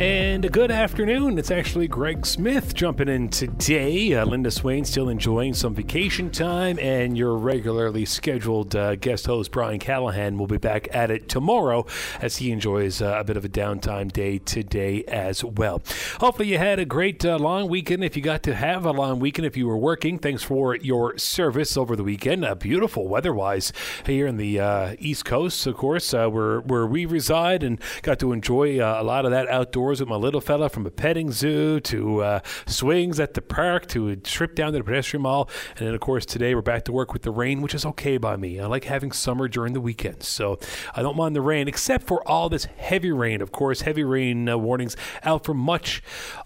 [0.00, 1.38] And good afternoon.
[1.38, 4.14] It's actually Greg Smith jumping in today.
[4.14, 9.50] Uh, Linda Swain still enjoying some vacation time, and your regularly scheduled uh, guest host,
[9.50, 11.84] Brian Callahan, will be back at it tomorrow
[12.18, 15.82] as he enjoys uh, a bit of a downtime day today as well.
[16.18, 18.02] Hopefully, you had a great uh, long weekend.
[18.02, 21.18] If you got to have a long weekend, if you were working, thanks for your
[21.18, 22.42] service over the weekend.
[22.42, 23.70] Uh, beautiful weather wise
[24.06, 28.32] here in the uh, East Coast, of course, where, where we reside, and got to
[28.32, 32.22] enjoy a lot of that outdoors with my little fella from a petting zoo to
[32.22, 35.50] uh, swings at the park to a trip down to the pedestrian mall.
[35.76, 38.18] And then, of course, today we're back to work with the rain, which is okay
[38.18, 38.60] by me.
[38.60, 40.28] I like having summer during the weekends.
[40.28, 40.60] So
[40.94, 43.42] I don't mind the rain, except for all this heavy rain.
[43.42, 46.02] Of course, heavy rain uh, warnings out for much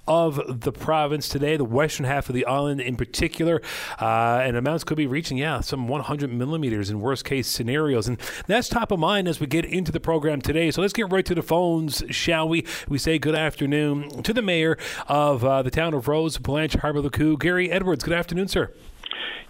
[0.06, 3.60] of the province today, the western half of the island in particular.
[4.00, 8.08] Uh, and amounts could be reaching, yeah, some 100 millimeters in worst case scenarios.
[8.08, 10.70] And that's top of mind as we get into the program today.
[10.70, 12.66] So let's get right to the phones, shall we?
[12.88, 14.78] We say good afternoon to the mayor
[15.08, 18.04] of uh, the town of Rose, Blanche Harbor Le Cou, Gary Edwards.
[18.04, 18.72] Good afternoon, sir.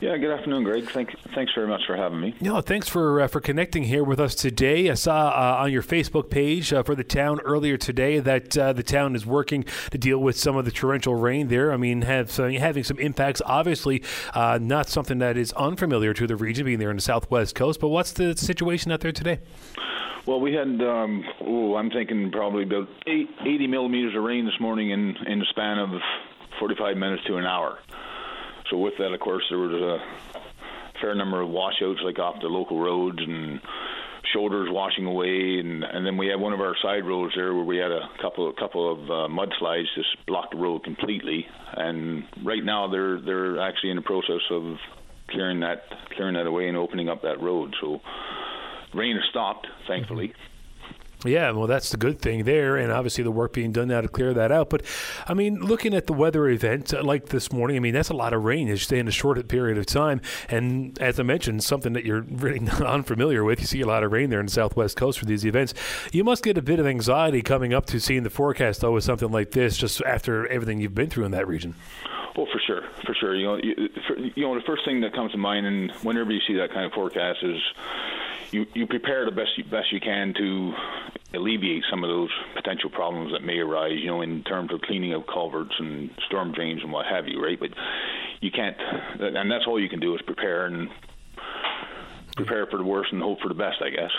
[0.01, 0.91] Yeah, good afternoon, Greg.
[0.91, 2.35] Thank, thanks very much for having me.
[2.41, 4.91] No, thanks for uh, for connecting here with us today.
[4.91, 8.73] I saw uh, on your Facebook page uh, for the town earlier today that uh,
[8.73, 11.73] the town is working to deal with some of the torrential rain there.
[11.73, 13.41] I mean, have uh, having some impacts.
[13.47, 14.03] Obviously,
[14.35, 17.81] uh, not something that is unfamiliar to the region, being there in the southwest coast.
[17.81, 19.39] But what's the situation out there today?
[20.27, 24.59] Well, we had, um, oh, I'm thinking probably about eight, 80 millimeters of rain this
[24.59, 25.91] morning in, in the span of
[26.59, 27.79] 45 minutes to an hour.
[28.71, 30.41] So with that, of course, there was a
[31.01, 33.61] fair number of washouts, like off the local roads and
[34.33, 37.65] shoulders washing away, and and then we had one of our side roads there where
[37.65, 41.47] we had a couple a couple of uh, mudslides just blocked the road completely.
[41.77, 44.77] And right now they're they're actually in the process of
[45.31, 45.85] clearing that
[46.17, 47.75] clearing that away and opening up that road.
[47.81, 48.01] So
[48.95, 50.29] rain has stopped, thankfully.
[50.29, 50.54] Mm-hmm.
[51.25, 54.09] Yeah, well, that's the good thing there, and obviously the work being done now to
[54.09, 54.71] clear that out.
[54.71, 54.83] But
[55.27, 58.15] I mean, looking at the weather event uh, like this morning, I mean, that's a
[58.15, 58.75] lot of rain.
[58.77, 62.61] Stay in a short period of time, and as I mentioned, something that you're really
[62.61, 63.61] not unfamiliar with.
[63.61, 65.75] You see a lot of rain there in the southwest coast for these events.
[66.13, 69.05] You must get a bit of anxiety coming up to seeing the forecast though with
[69.05, 71.75] something like this, just after everything you've been through in that region.
[72.37, 73.35] Well, for sure, for sure.
[73.35, 76.33] You know, you, for, you know, the first thing that comes to mind, and whenever
[76.33, 77.61] you see that kind of forecast, is
[78.51, 80.73] you, you prepare the best you, best you can to
[81.35, 85.13] alleviate some of those potential problems that may arise, you know, in terms of cleaning
[85.13, 87.59] of culverts and storm drains and what have you, right?
[87.59, 87.71] But
[88.41, 88.77] you can't,
[89.19, 90.89] and that's all you can do is prepare and
[92.37, 94.11] prepare for the worst and hope for the best, I guess.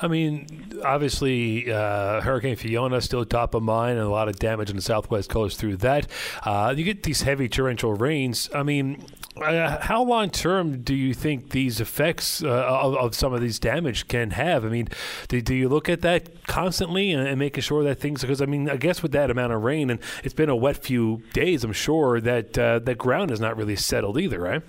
[0.00, 4.36] I mean, obviously, uh, Hurricane Fiona is still top of mind, and a lot of
[4.38, 6.06] damage on the southwest coast through that.
[6.44, 8.48] Uh, you get these heavy torrential rains.
[8.54, 9.04] I mean,
[9.36, 13.58] uh, how long term do you think these effects uh, of, of, some of these
[13.58, 14.64] damage can have?
[14.64, 14.88] I mean,
[15.28, 18.20] do, do you look at that constantly and, and, making sure that things?
[18.20, 20.76] Because I mean, I guess with that amount of rain and it's been a wet
[20.76, 24.62] few days, I'm sure that uh, that ground is not really settled either, right?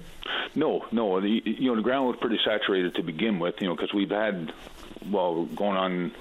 [0.56, 1.20] No, no.
[1.20, 3.56] The, you know, the ground was pretty saturated to begin with.
[3.60, 4.54] You know, because we've had
[5.12, 6.12] well going on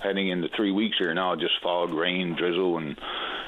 [0.00, 2.98] heading into three weeks here now, just followed rain, drizzle, and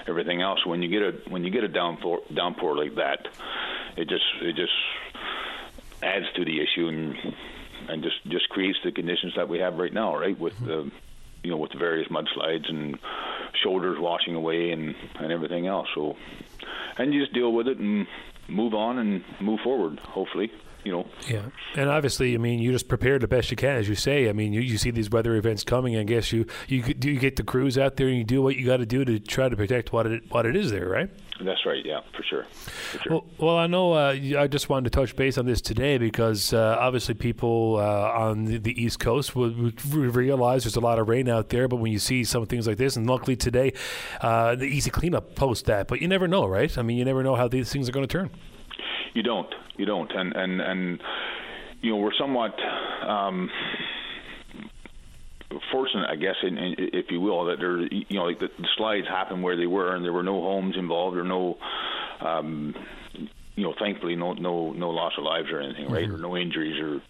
[0.07, 0.65] everything else.
[0.65, 3.29] When you get a when you get a downpour downpour like that,
[3.97, 4.73] it just it just
[6.03, 7.17] adds to the issue and
[7.89, 10.39] and just just creates the conditions that we have right now, right?
[10.39, 10.91] With the
[11.43, 12.99] you know with the various mudslides and
[13.63, 15.89] shoulders washing away and and everything else.
[15.95, 16.17] So
[16.99, 18.07] and you just deal with it and
[18.49, 19.99] move on and move forward.
[20.01, 20.51] Hopefully
[20.87, 21.07] you know.
[21.29, 24.29] Yeah, and obviously, I mean, you just prepare the best you can, as you say.
[24.29, 25.97] I mean, you, you see these weather events coming.
[25.97, 28.57] I guess you you do you get the crews out there and you do what
[28.57, 31.11] you got to do to try to protect what it what it is there, right?
[31.41, 31.85] That's right.
[31.85, 32.45] Yeah, for sure.
[32.45, 33.13] For sure.
[33.13, 33.93] Well, well, I know.
[33.93, 38.11] Uh, I just wanted to touch base on this today because uh, obviously people uh,
[38.19, 41.69] on the, the, East Coast would, realize there's a lot of rain out there.
[41.69, 43.75] But when you see some things like this, and luckily today,
[44.23, 45.89] uh, the Easy Cleanup post that.
[45.89, 46.77] But you never know, right?
[46.79, 48.31] I mean, you never know how these things are going to turn.
[49.13, 49.53] You don't.
[49.77, 50.11] You don't.
[50.13, 51.01] And and and
[51.83, 52.55] you know we're somewhat.
[53.07, 53.51] Um,
[55.71, 58.69] fortunate, I guess, in, in, if you will, that there, you know, like the, the
[58.77, 61.59] slides happened where they were, and there were no homes involved or no,
[62.21, 62.75] um,
[63.55, 66.15] you know, thankfully, no, no, no loss of lives or anything, right, mm-hmm.
[66.15, 67.01] or no injuries or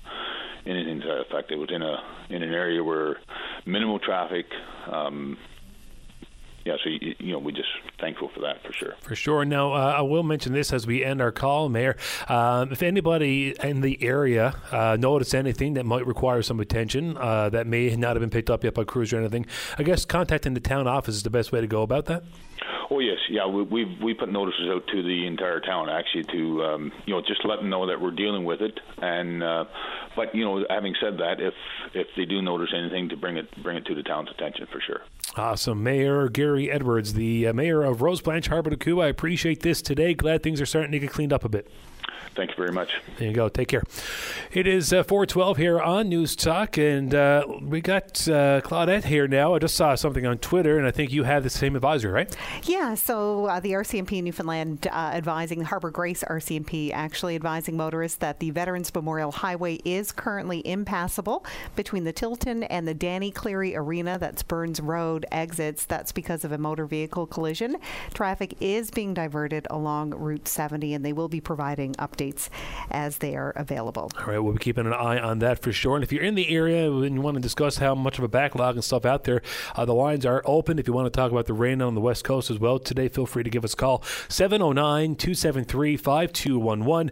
[0.66, 1.50] anything to that effect.
[1.50, 3.18] It was in a in an area where
[3.64, 4.46] minimal traffic.
[4.90, 5.38] Um,
[6.66, 7.68] yeah, so you, you, know, we're just
[8.00, 8.94] thankful for that for sure.
[9.00, 9.44] For sure.
[9.44, 11.96] Now, uh, I will mention this as we end our call, Mayor.
[12.28, 14.96] Um, if anybody in the area uh,
[15.32, 18.74] anything that might require some attention uh, that may not have been picked up yet
[18.74, 19.46] by crews or anything,
[19.78, 22.24] I guess contacting the town office is the best way to go about that.
[22.91, 23.47] Oh yes, yeah.
[23.47, 27.20] We we we put notices out to the entire town actually to um, you know
[27.20, 28.79] just let them know that we're dealing with it.
[28.99, 29.64] And uh,
[30.14, 31.55] but you know, having said that, if
[31.94, 34.81] if they do notice anything, to bring it bring it to the town's attention for
[34.81, 35.03] sure.
[35.37, 39.00] Awesome, Mayor Gary Edwards, the uh, mayor of Rose Blanche Harbor Le Cou.
[39.00, 40.14] I appreciate this today.
[40.14, 41.70] Glad things are starting to get cleaned up a bit.
[42.36, 43.00] Thank you very much.
[43.18, 43.48] There you go.
[43.48, 43.82] Take care.
[44.52, 49.26] It is uh, 412 here on News Talk, and uh, we got uh, Claudette here
[49.26, 49.54] now.
[49.54, 52.34] I just saw something on Twitter, and I think you have the same advisor, right?
[52.64, 58.38] Yeah, so uh, the RCMP Newfoundland uh, advising, Harbour Grace RCMP actually advising motorists that
[58.38, 61.44] the Veterans Memorial Highway is currently impassable
[61.74, 64.18] between the Tilton and the Danny Cleary Arena.
[64.18, 65.86] That's Burns Road exits.
[65.86, 67.76] That's because of a motor vehicle collision.
[68.12, 72.25] Traffic is being diverted along Route 70, and they will be providing updates
[72.90, 74.11] as they are available.
[74.19, 75.96] All right, we'll be keeping an eye on that for sure.
[75.96, 78.28] And if you're in the area and you want to discuss how much of a
[78.28, 79.43] backlog and stuff out there,
[79.75, 80.78] uh, the lines are open.
[80.78, 83.08] If you want to talk about the rain on the West Coast as well today,
[83.08, 87.11] feel free to give us a call 709 273 5211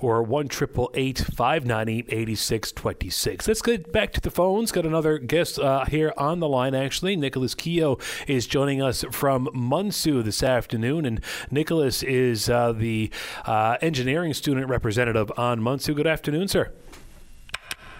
[0.00, 3.48] or 1 598 8626.
[3.48, 4.72] Let's get back to the phones.
[4.72, 7.16] Got another guest uh, here on the line, actually.
[7.16, 11.04] Nicholas Keogh is joining us from MUNSU this afternoon.
[11.04, 11.20] And
[11.50, 13.10] Nicholas is uh, the
[13.44, 15.94] uh, engineering student representative on MUNSU.
[15.94, 16.72] Good afternoon, sir.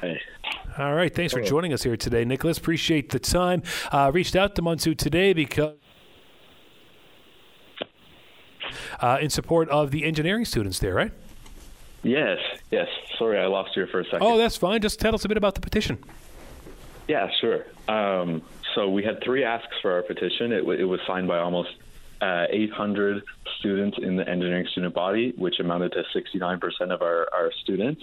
[0.01, 0.21] Hey.
[0.79, 1.15] All right.
[1.15, 2.59] Thanks for joining us here today, Nicholas.
[2.59, 3.63] Appreciate the time.
[3.91, 5.75] Uh, reached out to MUNSU today because.
[9.01, 11.13] Uh, in support of the engineering students there, right?
[12.03, 12.39] Yes,
[12.71, 12.89] yes.
[13.19, 14.23] Sorry, I lost you for a second.
[14.23, 14.81] Oh, that's fine.
[14.81, 15.99] Just tell us a bit about the petition.
[17.09, 17.67] Yeah, sure.
[17.89, 18.43] Um,
[18.75, 20.53] so we had three asks for our petition.
[20.53, 21.71] It, w- it was signed by almost
[22.21, 23.23] uh, 800
[23.59, 26.61] students in the engineering student body, which amounted to 69%
[26.93, 28.03] of our, our students.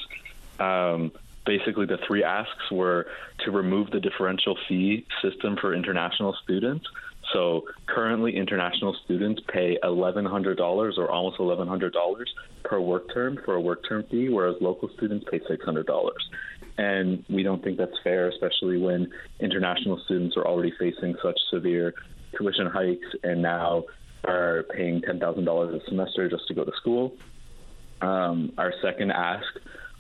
[0.60, 1.12] Um,
[1.46, 3.08] basically, the three asks were
[3.40, 6.86] to remove the differential fee system for international students.
[7.32, 12.26] So currently, international students pay $1,100 or almost $1,100
[12.64, 16.14] per work term for a work term fee, whereas local students pay $600.
[16.78, 21.94] And we don't think that's fair, especially when international students are already facing such severe
[22.38, 23.84] tuition hikes and now
[24.24, 27.16] are paying $10,000 a semester just to go to school.
[28.02, 29.48] Um, our second ask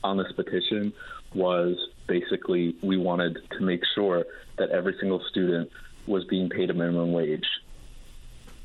[0.03, 0.93] on this petition
[1.33, 1.77] was
[2.07, 4.25] basically we wanted to make sure
[4.57, 5.69] that every single student
[6.05, 7.47] was being paid a minimum wage.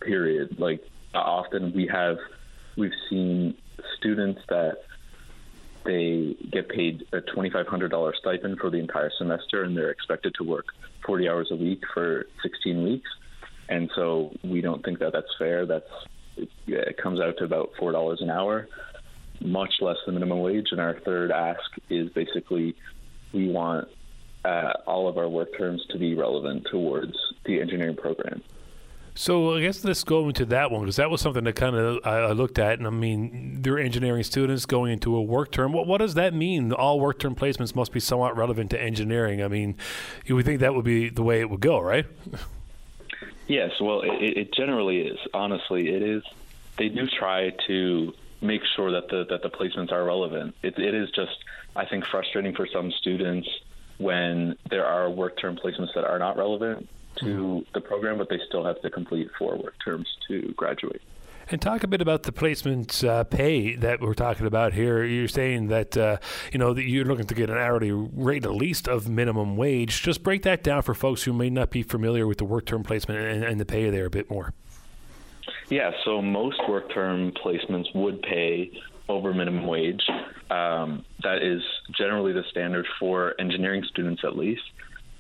[0.01, 0.59] Period.
[0.59, 0.85] Like
[1.15, 2.19] often we have,
[2.77, 3.57] we've seen
[3.97, 4.79] students that
[5.85, 10.67] they get paid a $2,500 stipend for the entire semester and they're expected to work
[11.07, 13.09] 40 hours a week for 16 weeks.
[13.69, 15.67] And so we don't think that that's fair.
[15.67, 15.85] That's
[16.67, 18.69] it comes out to about four dollars an hour,
[19.41, 20.69] much less than minimum wage.
[20.71, 21.61] And our third ask
[21.91, 22.77] is basically
[23.33, 23.89] we want
[24.45, 28.43] uh, all of our work terms to be relevant towards the engineering program.
[29.15, 31.99] So I guess let's go into that one because that was something that kind of
[32.05, 35.73] I, I looked at, and I mean, they're engineering students going into a work term.
[35.73, 36.73] What what does that mean?
[36.73, 39.43] All work term placements must be somewhat relevant to engineering.
[39.43, 39.77] I mean,
[40.25, 42.07] you would think that would be the way it would go, right?
[43.49, 45.19] Yes, well, it, it generally is.
[45.33, 46.23] Honestly, it is.
[46.77, 50.55] They do try to make sure that the that the placements are relevant.
[50.63, 51.37] It, it is just,
[51.75, 53.49] I think, frustrating for some students
[53.97, 57.71] when there are work term placements that are not relevant to mm-hmm.
[57.73, 61.03] the program, but they still have to complete four work terms to graduate.
[61.51, 65.03] And talk a bit about the placement uh, pay that we're talking about here.
[65.03, 66.19] You're saying that uh,
[66.53, 70.03] you know that you're looking to get an hourly rate at least of minimum wage.
[70.03, 72.83] Just break that down for folks who may not be familiar with the work term
[72.83, 74.53] placement and, and the pay there a bit more.
[75.71, 78.71] Yeah, so most work term placements would pay
[79.09, 80.03] over minimum wage.
[80.51, 81.63] Um, that is
[81.97, 84.63] generally the standard for engineering students, at least.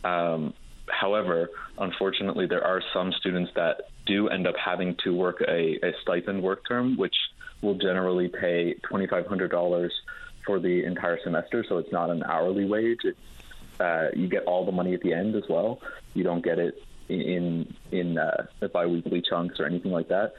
[0.04, 0.52] Um,
[0.90, 5.92] however, unfortunately, there are some students that do end up having to work a, a
[6.02, 7.14] stipend work term, which
[7.62, 9.90] will generally pay $2,500
[10.46, 11.64] for the entire semester.
[11.68, 13.00] So it's not an hourly wage.
[13.78, 15.80] Uh, you get all the money at the end as well.
[16.14, 20.34] You don't get it in in uh, biweekly chunks or anything like that.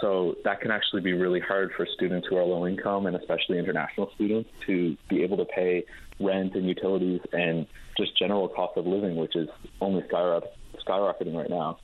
[0.00, 3.58] So that can actually be really hard for students who are low income and especially
[3.58, 5.84] international students to be able to pay
[6.20, 9.48] rent and utilities and just general cost of living, which is
[9.80, 11.78] only skyrocketing right now.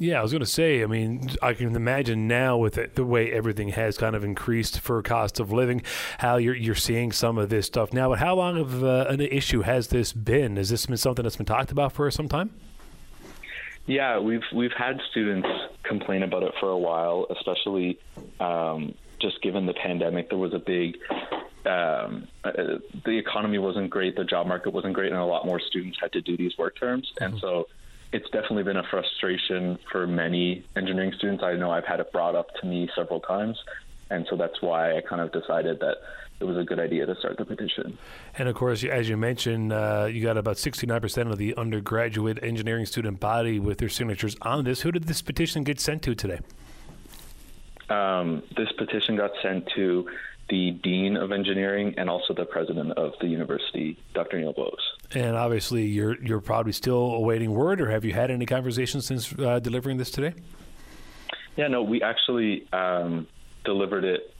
[0.00, 0.82] Yeah, I was going to say.
[0.82, 4.80] I mean, I can imagine now with it, the way everything has kind of increased
[4.80, 5.82] for cost of living,
[6.18, 8.08] how you're you're seeing some of this stuff now.
[8.08, 10.56] But how long of uh, an issue has this been?
[10.56, 12.50] Has this been something that's been talked about for some time?
[13.84, 15.48] Yeah, we've we've had students
[15.82, 17.98] complain about it for a while, especially
[18.38, 20.30] um, just given the pandemic.
[20.30, 20.96] There was a big
[21.66, 22.52] um, uh,
[23.04, 26.12] the economy wasn't great, the job market wasn't great, and a lot more students had
[26.12, 27.32] to do these work terms, mm-hmm.
[27.32, 27.66] and so
[28.12, 31.42] it's definitely been a frustration for many engineering students.
[31.44, 33.56] I know I've had it brought up to me several times,
[34.10, 35.98] and so that's why I kind of decided that
[36.40, 37.98] it was a good idea to start the petition.
[38.36, 42.86] And of course, as you mentioned, uh, you got about 69% of the undergraduate engineering
[42.86, 44.80] student body with their signatures on this.
[44.80, 46.40] Who did this petition get sent to today?
[47.90, 50.08] Um, this petition got sent to
[50.50, 54.38] the dean of engineering and also the president of the university, Dr.
[54.38, 54.74] Neil Bose.
[55.14, 59.32] And obviously, you're you're probably still awaiting word, or have you had any conversations since
[59.38, 60.34] uh, delivering this today?
[61.56, 63.26] Yeah, no, we actually um,
[63.64, 64.34] delivered it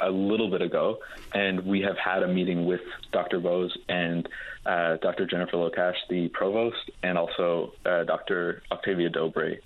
[0.00, 0.98] a little bit ago,
[1.32, 2.80] and we have had a meeting with
[3.12, 3.38] Dr.
[3.38, 4.28] Bose and
[4.66, 5.26] uh, Dr.
[5.26, 8.62] Jennifer Lokash, the provost, and also uh, Dr.
[8.72, 9.58] Octavia Dobre,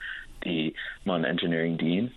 [0.42, 0.74] the
[1.04, 2.12] MUN engineering dean.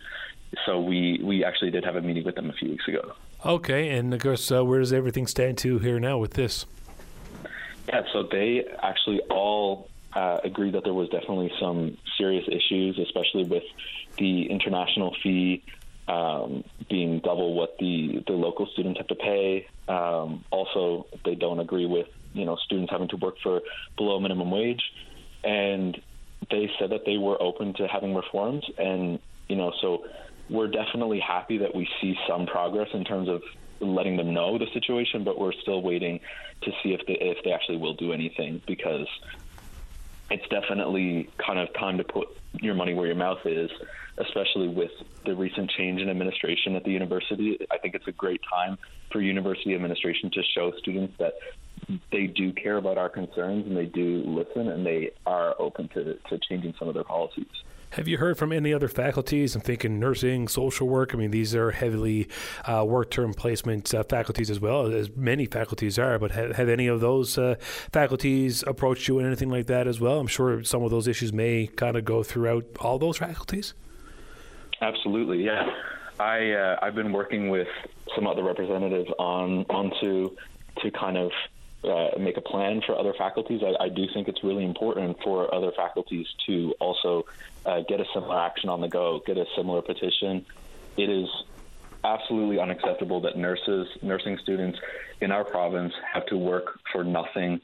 [0.65, 3.13] So we we actually did have a meeting with them a few weeks ago.
[3.45, 6.65] Okay, and of course, uh, where does everything stand to here now with this?
[7.87, 13.43] Yeah, so they actually all uh, agreed that there was definitely some serious issues, especially
[13.43, 13.63] with
[14.17, 15.63] the international fee
[16.07, 19.67] um, being double what the, the local students have to pay.
[19.87, 23.61] Um, also, they don't agree with you know students having to work for
[23.95, 24.81] below minimum wage,
[25.43, 25.99] and
[26.49, 28.65] they said that they were open to having reforms.
[28.77, 30.05] And you know, so
[30.49, 33.41] we're definitely happy that we see some progress in terms of
[33.79, 36.19] letting them know the situation, but we're still waiting
[36.61, 39.07] to see if they if they actually will do anything because
[40.29, 43.69] it's definitely kind of time to put your money where your mouth is,
[44.17, 44.91] especially with
[45.25, 47.57] the recent change in administration at the university.
[47.71, 48.77] I think it's a great time
[49.11, 51.33] for university administration to show students that
[52.11, 56.15] they do care about our concerns and they do listen and they are open to,
[56.29, 57.45] to changing some of their policies.
[57.91, 59.55] Have you heard from any other faculties?
[59.55, 61.13] I'm thinking nursing, social work.
[61.13, 62.27] I mean, these are heavily
[62.65, 66.19] uh, work term placement uh, faculties as well, as many faculties are.
[66.19, 67.55] But have, have any of those uh,
[67.91, 70.19] faculties approached you and anything like that as well?
[70.19, 73.73] I'm sure some of those issues may kind of go throughout all those faculties.
[74.81, 75.69] Absolutely, yeah.
[76.19, 77.67] I uh, I've been working with
[78.15, 80.35] some other representatives on onto
[80.81, 81.31] to kind of
[81.83, 83.61] uh, make a plan for other faculties.
[83.63, 87.25] I, I, do think it's really important for other faculties to also
[87.65, 90.45] uh, get a similar action on the go, get a similar petition.
[90.97, 91.27] It is
[92.03, 94.79] absolutely unacceptable that nurses, nursing students
[95.21, 97.59] in our province have to work for nothing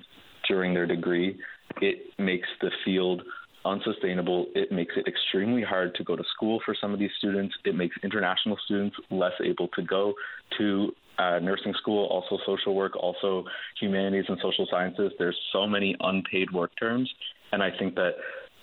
[0.48, 1.40] during their degree.
[1.82, 3.24] It makes the field
[3.66, 4.48] unsustainable.
[4.56, 7.56] It makes it extremely hard to go to school for some of these students.
[7.66, 10.14] It makes international students less able to go
[10.58, 13.46] to uh, nursing school, also social work, also
[13.80, 15.12] humanities and social sciences.
[15.20, 17.14] There's so many unpaid work terms.
[17.52, 18.16] And I think that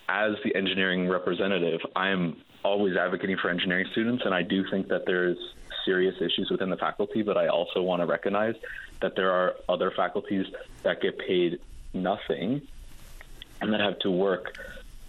[0.09, 4.25] as the engineering representative, I'm always advocating for engineering students.
[4.25, 5.39] And I do think that there's
[5.85, 8.55] serious issues within the faculty, but I also want to recognize
[9.01, 10.47] that there are other faculties
[10.83, 11.61] that get paid
[11.95, 12.63] nothing
[13.61, 14.57] and that have to work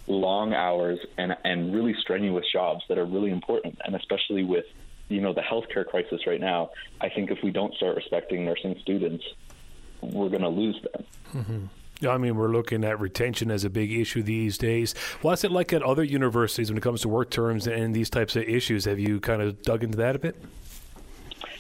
[0.07, 3.79] long hours and, and really strenuous jobs that are really important.
[3.83, 4.65] And especially with
[5.12, 8.77] you know the healthcare crisis right now, I think if we don't start respecting nursing
[8.82, 9.24] students,
[10.01, 11.06] we're going to lose them.
[11.36, 11.65] Mm-hmm.
[12.08, 14.96] I mean, we're looking at retention as a big issue these days.
[15.22, 18.36] What's it like at other universities when it comes to work terms and these types
[18.36, 18.86] of issues?
[18.86, 20.36] Have you kind of dug into that a bit?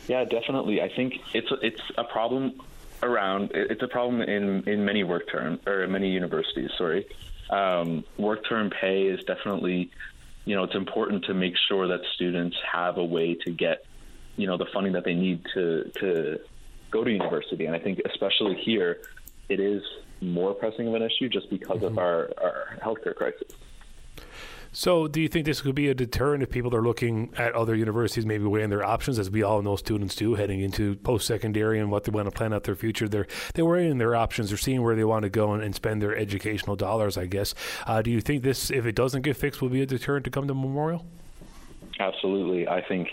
[0.07, 0.81] Yeah, definitely.
[0.81, 2.59] I think it's a, it's a problem
[3.03, 3.51] around.
[3.53, 6.71] It's a problem in in many work term or many universities.
[6.77, 7.07] Sorry,
[7.49, 9.91] um, work term pay is definitely
[10.45, 13.85] you know, it's important to make sure that students have a way to get,
[14.37, 16.39] you know, the funding that they need to to
[16.89, 17.65] go to university.
[17.65, 19.01] And I think especially here,
[19.49, 19.83] it is
[20.21, 21.85] more pressing of an issue just because mm-hmm.
[21.85, 23.51] of our, our healthcare crisis.
[24.73, 27.75] So, do you think this could be a deterrent if people are looking at other
[27.75, 31.77] universities, maybe weighing their options, as we all know students do, heading into post secondary
[31.77, 33.09] and what they want to plan out their future?
[33.09, 36.01] They're they're weighing their options, they're seeing where they want to go and, and spend
[36.01, 37.17] their educational dollars.
[37.17, 37.53] I guess.
[37.85, 40.31] Uh, do you think this, if it doesn't get fixed, will be a deterrent to
[40.31, 41.05] come to Memorial?
[41.99, 43.09] Absolutely, I think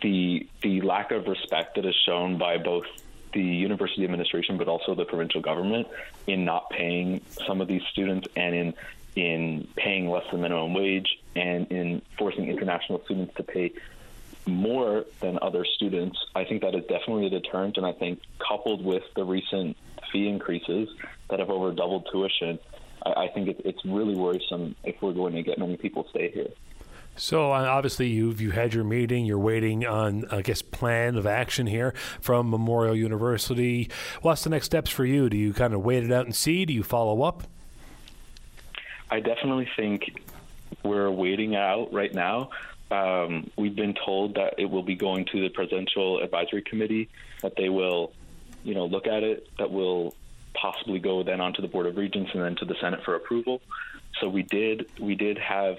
[0.00, 2.86] the the lack of respect that is shown by both
[3.34, 5.86] the university administration, but also the provincial government
[6.26, 8.74] in not paying some of these students and in
[9.16, 13.72] in paying less than minimum wage and in forcing international students to pay
[14.46, 17.76] more than other students, I think that is definitely a deterrent.
[17.76, 19.76] And I think coupled with the recent
[20.12, 20.88] fee increases
[21.28, 22.58] that have over doubled tuition,
[23.04, 26.30] I, I think it, it's really worrisome if we're going to get many people stay
[26.30, 26.50] here.
[27.16, 29.26] So uh, obviously you've you had your meeting.
[29.26, 33.90] You're waiting on I guess plan of action here from Memorial University.
[34.22, 35.28] What's the next steps for you?
[35.28, 36.64] Do you kind of wait it out and see?
[36.64, 37.44] Do you follow up?
[39.10, 40.22] I definitely think
[40.84, 42.50] we're waiting out right now.
[42.90, 47.08] Um, we've been told that it will be going to the presidential advisory committee,
[47.42, 48.12] that they will,
[48.64, 50.14] you know, look at it, that will
[50.54, 53.60] possibly go then onto the board of regents and then to the Senate for approval.
[54.20, 55.78] so we did we did have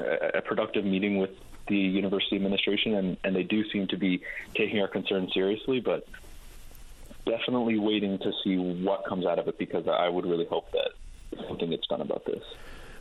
[0.00, 1.30] a, a productive meeting with
[1.68, 4.22] the university administration, and, and they do seem to be
[4.54, 6.06] taking our concerns seriously, but
[7.24, 10.90] definitely waiting to see what comes out of it because I would really hope that
[11.48, 12.42] something gets done about this.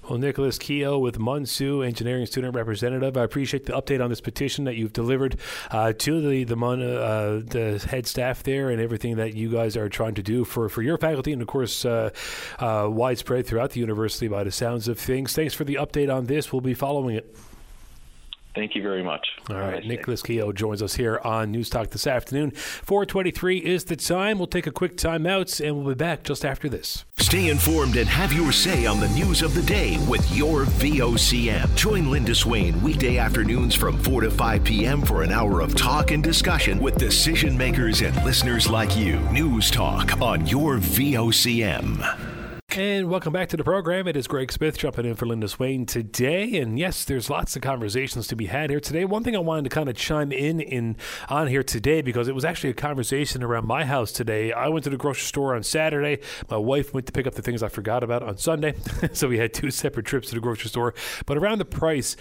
[0.10, 3.18] Well, Nicholas Keogh with MUNSU, engineering student representative.
[3.18, 5.40] I appreciate the update on this petition that you've delivered
[5.72, 9.76] uh, to the the, Mon, uh, the head staff there and everything that you guys
[9.76, 12.12] are trying to do for, for your faculty and, of course, uh,
[12.60, 15.34] uh widespread throughout the university by the sounds of things.
[15.34, 16.54] Thanks for the update on this.
[16.54, 17.36] We'll be following it.
[18.56, 19.28] Thank you very much.
[19.50, 22.52] All right, nice Nicholas Keogh joins us here on News Talk this afternoon.
[22.52, 24.38] 423 is the time.
[24.38, 27.04] We'll take a quick time out and we'll be back just after this.
[27.18, 31.76] Stay informed and have your say on the news of the day with your VOCM.
[31.76, 35.02] Join Linda Swain weekday afternoons from 4 to 5 p.m.
[35.02, 39.20] for an hour of talk and discussion with decision makers and listeners like you.
[39.32, 42.35] News Talk on your VOCM.
[42.78, 44.06] And welcome back to the program.
[44.06, 46.58] It is Greg Smith jumping in for Linda Swain today.
[46.58, 49.06] And yes, there's lots of conversations to be had here today.
[49.06, 50.98] One thing I wanted to kind of chime in in
[51.30, 54.52] on here today because it was actually a conversation around my house today.
[54.52, 56.20] I went to the grocery store on Saturday.
[56.50, 58.76] My wife went to pick up the things I forgot about on Sunday.
[59.14, 60.94] so we had two separate trips to the grocery store.
[61.26, 62.18] But around the price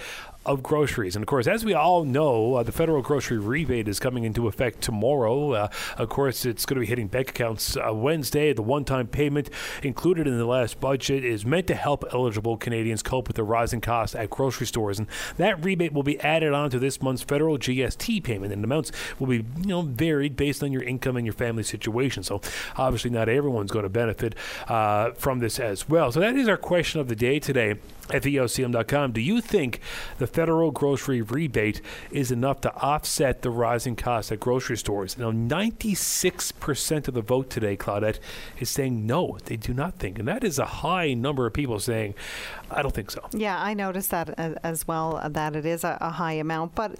[0.47, 1.17] of groceries.
[1.17, 4.47] And of course, as we all know, uh, the federal grocery rebate is coming into
[4.47, 5.53] effect tomorrow.
[5.53, 8.53] Uh, of course, it's going to be hitting bank accounts uh, Wednesday.
[8.53, 9.51] The one time payment
[9.83, 13.81] included in the last budget is meant to help eligible Canadians cope with the rising
[13.81, 14.99] costs at grocery stores.
[14.99, 18.53] And that rebate will be added on to this month's federal GST payment.
[18.53, 22.23] And amounts will be you know, varied based on your income and your family situation.
[22.23, 22.41] So
[22.77, 24.35] obviously, not everyone's going to benefit
[24.69, 26.13] uh, from this as well.
[26.13, 27.77] So that is our question of the day today
[28.11, 29.13] at.
[29.13, 29.81] Do you think
[30.19, 31.81] the federal grocery rebate
[32.11, 35.17] is enough to offset the rising costs at grocery stores?
[35.19, 38.19] Now, 96% of the vote today, Claudette,
[38.59, 40.19] is saying no, they do not think.
[40.19, 42.15] And that is a high number of people saying,
[42.75, 43.27] I don't think so.
[43.33, 46.75] Yeah, I noticed that as well, uh, that it is a, a high amount.
[46.75, 46.97] But,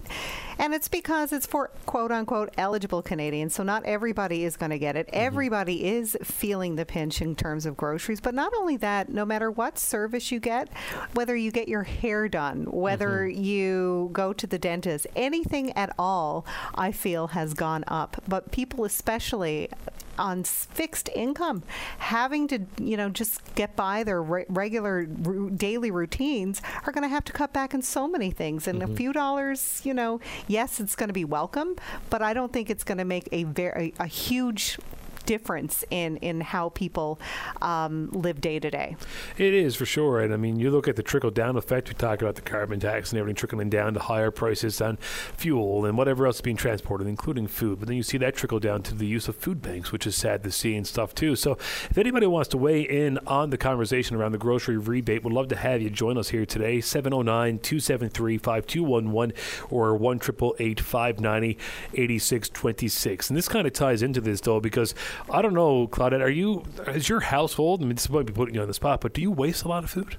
[0.57, 3.53] and it's because it's for quote unquote eligible Canadians.
[3.53, 5.07] So not everybody is going to get it.
[5.07, 5.17] Mm-hmm.
[5.17, 8.21] Everybody is feeling the pinch in terms of groceries.
[8.21, 10.69] But not only that, no matter what service you get,
[11.13, 13.43] whether you get your hair done, whether mm-hmm.
[13.43, 18.23] you go to the dentist, anything at all, I feel has gone up.
[18.27, 19.69] But people, especially
[20.17, 21.63] on fixed income,
[21.99, 27.09] having to, you know, just get by their re- regular daily routines, are going to
[27.09, 28.67] have to cut back in so many things.
[28.67, 28.93] And mm-hmm.
[28.93, 31.75] a few dollars, you know, yes, it's going to be welcome,
[32.09, 34.77] but I don't think it's going to make a very a huge
[35.25, 37.19] difference in in how people
[37.61, 38.95] um, live day to day.
[39.37, 41.89] It is for sure, and I mean, you look at the trickle down effect.
[41.89, 45.85] We talk about the carbon tax and everything trickling down to higher prices on fuel
[45.85, 47.79] and whatever else is being transported, including food.
[47.79, 50.15] But then you see that trickle down to the use of food banks, which is
[50.15, 51.35] sad to see and stuff too.
[51.35, 51.53] So,
[51.89, 55.47] if anybody wants to weigh in on the conversation around the grocery rebate, we'd love
[55.49, 56.81] to have you join us here today.
[56.81, 59.35] 709 273 5211
[59.69, 61.57] or 1 590
[61.93, 63.29] 8626.
[63.29, 64.93] And this kind of ties into this, though, because
[65.29, 66.21] I don't know, Claudette.
[66.21, 66.63] Are you?
[66.87, 67.81] Is your household?
[67.81, 69.67] I mean, this might be putting you on the spot, but do you waste a
[69.67, 70.17] lot of food?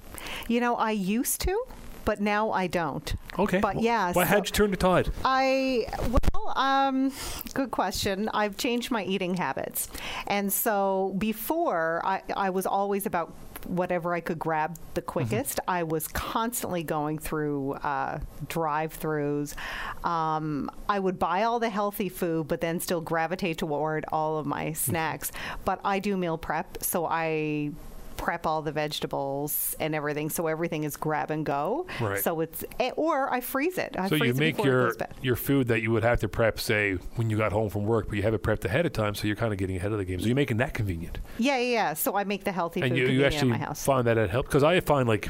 [0.49, 1.65] You know, I used to
[2.07, 3.15] but now I don't.
[3.39, 3.59] Okay.
[3.59, 4.13] But yeah.
[4.15, 5.11] Why so how'd you turn the tide?
[5.27, 5.87] I
[6.33, 7.13] well, um,
[7.53, 8.31] good question.
[8.33, 9.91] I've changed my eating habits,
[10.27, 13.35] and so before I, I was always about
[13.67, 15.11] whatever I could grab the mm-hmm.
[15.11, 15.59] quickest.
[15.59, 15.71] Mm-hmm.
[15.71, 19.55] I was constantly going through uh, drive-throughs.
[20.05, 24.47] Um, I would buy all the healthy food, but then still gravitate toward all of
[24.47, 24.75] my mm-hmm.
[24.75, 25.33] snacks.
[25.65, 27.73] But I do meal prep, so I
[28.17, 31.87] prep all the vegetables and everything, so everything is grab and go.
[32.01, 32.23] Right.
[32.23, 33.97] So it's eh, or I freeze it.
[33.99, 36.95] I so freeze you make your your food that you would have to prep, say
[37.17, 39.27] when you got home from work, but you have it prepped ahead of time, so
[39.27, 40.21] you're kind of getting ahead of the game.
[40.21, 41.19] So you're making that convenient.
[41.39, 41.73] Yeah, yeah.
[41.73, 41.95] yeah.
[41.95, 43.85] So I make the healthy and food you, you actually in my house.
[43.85, 45.29] find that it helps because I find like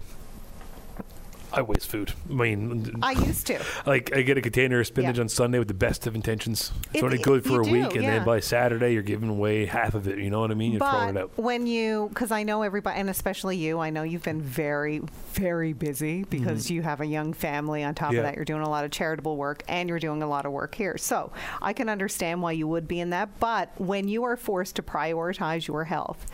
[1.52, 2.12] I waste food.
[2.28, 3.62] I mean, I used to.
[3.86, 5.22] Like, I get a container of spinach yeah.
[5.22, 6.72] on Sunday with the best of intentions.
[6.88, 9.64] It's it, only good for a do, week, and then by Saturday, you're giving away
[9.66, 10.18] half of it.
[10.18, 10.72] You know what I mean?
[10.72, 11.30] You're but throwing it out.
[11.36, 15.72] When you, because I know everybody, and especially you, I know you've been very, very
[15.72, 16.74] busy because mm-hmm.
[16.74, 17.84] you have a young family.
[17.84, 18.20] On top yeah.
[18.20, 20.52] of that, you're doing a lot of charitable work and you're doing a lot of
[20.52, 20.98] work here.
[20.98, 21.32] So
[21.62, 23.38] I can understand why you would be in that.
[23.38, 26.26] But when you are forced to prioritize your health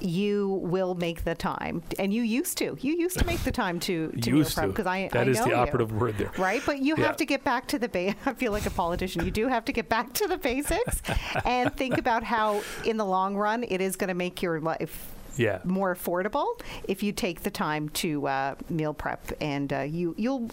[0.00, 2.76] you will make the time, and you used to.
[2.80, 5.38] You used to make the time to to used prep because I that I is
[5.42, 6.62] the operative you, word there, right?
[6.64, 7.06] But you yeah.
[7.06, 7.86] have to get back to the.
[8.26, 9.24] I feel like a politician.
[9.24, 11.02] You do have to get back to the basics
[11.44, 15.12] and think about how, in the long run, it is going to make your life
[15.36, 15.60] yeah.
[15.64, 20.50] more affordable if you take the time to uh, meal prep and uh, you you'll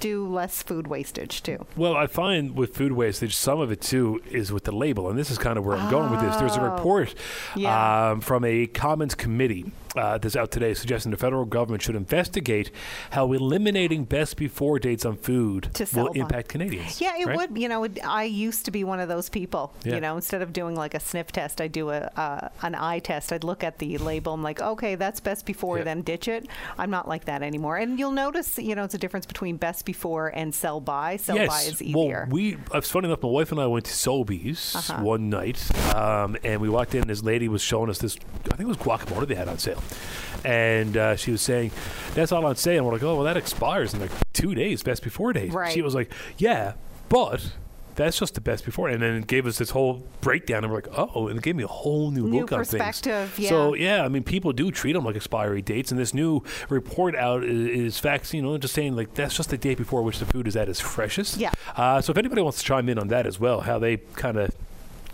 [0.00, 1.66] do less food wastage too.
[1.76, 5.18] Well, I find with food wastage, some of it too is with the label, and
[5.18, 5.90] this is kind of where I'm oh.
[5.90, 6.36] going with this.
[6.36, 6.74] There's a oh.
[6.74, 7.14] report
[7.54, 8.10] yeah.
[8.10, 12.70] um, from a Commons committee uh, that's out today suggesting the federal government should investigate
[13.10, 16.20] how eliminating best before dates on food will by.
[16.20, 17.00] impact Canadians.
[17.00, 17.36] Yeah, it right?
[17.36, 17.58] would.
[17.58, 19.74] You know, it- I used to be one of those people.
[19.84, 19.94] Yeah.
[19.96, 22.98] You know, instead of doing like a sniff test, I do a uh, an eye
[23.00, 23.32] test.
[23.32, 24.32] I'd look at the label.
[24.34, 25.84] I'm like, okay, that's best before, Yeah.
[25.84, 26.46] then ditch it.
[26.78, 27.76] I'm not like that anymore.
[27.76, 31.16] And you'll notice, you know, it's a difference between best before and sell by.
[31.16, 32.26] Sell by is easier.
[32.28, 32.56] Well, we.
[32.74, 33.22] It's funny enough.
[33.22, 35.02] My wife and I went to Sobeys Uh-huh.
[35.02, 35.58] one night,
[35.94, 37.00] um, and we walked in.
[37.02, 38.16] and This lady was showing us this.
[38.46, 39.79] I think it was guacamole they had on sale,
[40.44, 41.70] and uh, she was saying
[42.14, 42.78] that's all on sale.
[42.78, 45.52] And we're like, oh, well, that expires in like two days, best before date.
[45.52, 45.72] Right.
[45.72, 46.74] She was like, yeah,
[47.08, 47.52] but.
[47.96, 50.78] That's just the best before, and then it gave us this whole breakdown, and we're
[50.78, 52.82] like, "Oh!" And it gave me a whole new, New look on things.
[52.82, 53.96] perspective, So yeah.
[53.96, 57.44] yeah, I mean, people do treat them like expiry dates, and this new report out
[57.44, 58.32] is, is facts.
[58.32, 60.66] You know, just saying like that's just the date before which the food is at
[60.68, 61.36] its freshest.
[61.36, 61.50] Yeah.
[61.76, 64.38] Uh, so if anybody wants to chime in on that as well, how they kind
[64.38, 64.54] of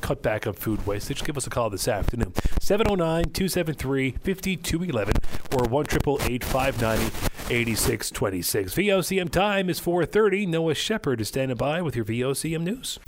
[0.00, 2.32] cut back on food waste, just give us a call this afternoon.
[2.60, 5.84] 709-273-5211 or 1
[7.48, 10.48] 8626 VOCM time is 4.30.
[10.48, 12.98] Noah Shepard is standing by with your VOCM news.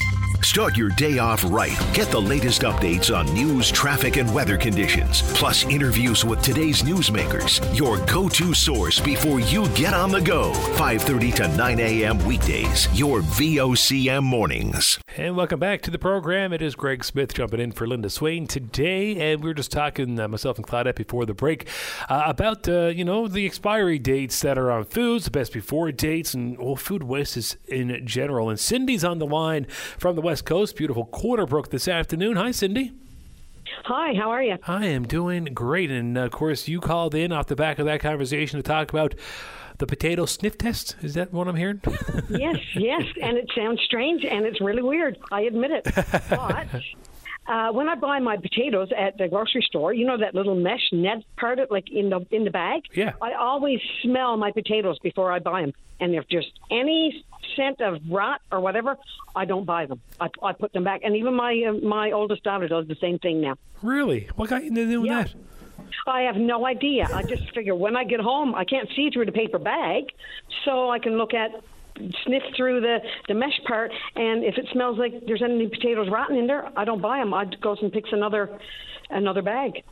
[0.43, 1.77] Start your day off right.
[1.93, 7.61] Get the latest updates on news, traffic, and weather conditions, plus interviews with today's newsmakers.
[7.77, 10.53] Your go-to source before you get on the go.
[10.77, 12.25] 5:30 to 9 a.m.
[12.25, 12.89] weekdays.
[12.99, 14.99] Your VOCM mornings.
[15.17, 16.53] And welcome back to the program.
[16.53, 20.19] It is Greg Smith jumping in for Linda Swain today, and we were just talking
[20.21, 21.69] uh, myself and Claudette before the break
[22.09, 25.91] uh, about uh, you know the expiry dates that are on foods, the best before
[25.91, 28.51] dates, and well, food waste is in general.
[28.51, 29.65] And Cindy's on the line
[29.97, 32.37] from the West Coast, beautiful Corner Brook this afternoon.
[32.37, 32.93] Hi, Cindy.
[33.85, 34.59] Hi, how are you?
[34.65, 38.01] I am doing great, and of course, you called in off the back of that
[38.01, 39.15] conversation to talk about
[39.79, 40.97] the potato sniff test.
[41.01, 41.81] Is that what I'm hearing?
[42.29, 45.17] yes, yes, and it sounds strange and it's really weird.
[45.33, 45.87] I admit it.
[46.29, 46.67] But
[47.49, 50.87] uh, when I buy my potatoes at the grocery store, you know that little mesh
[50.93, 52.83] net part of like in the in the bag.
[52.95, 53.13] Yeah.
[53.23, 57.25] I always smell my potatoes before I buy them, and if there's any
[57.57, 58.97] scent of rot or whatever,
[59.35, 60.01] I don't buy them.
[60.21, 63.19] I, I put them back, and even my uh, my oldest daughter does the same
[63.19, 63.57] thing now.
[63.83, 64.29] really?
[64.37, 65.25] What got you into doing Yeah.
[65.25, 65.35] that?
[66.07, 67.09] I have no idea.
[67.13, 70.05] I just figure when I get home, I can't see through the paper bag,
[70.65, 71.51] so I can look at,
[72.25, 76.37] sniff through the the mesh part, and if it smells like there's any potatoes rotten
[76.37, 77.35] in there, I don't buy them.
[77.35, 78.59] I goes and picks another
[79.11, 79.83] another bag.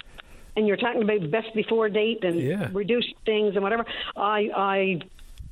[0.56, 2.68] And you're talking about best before date and Yeah.
[2.72, 3.84] reduced things and whatever.
[4.16, 5.00] I I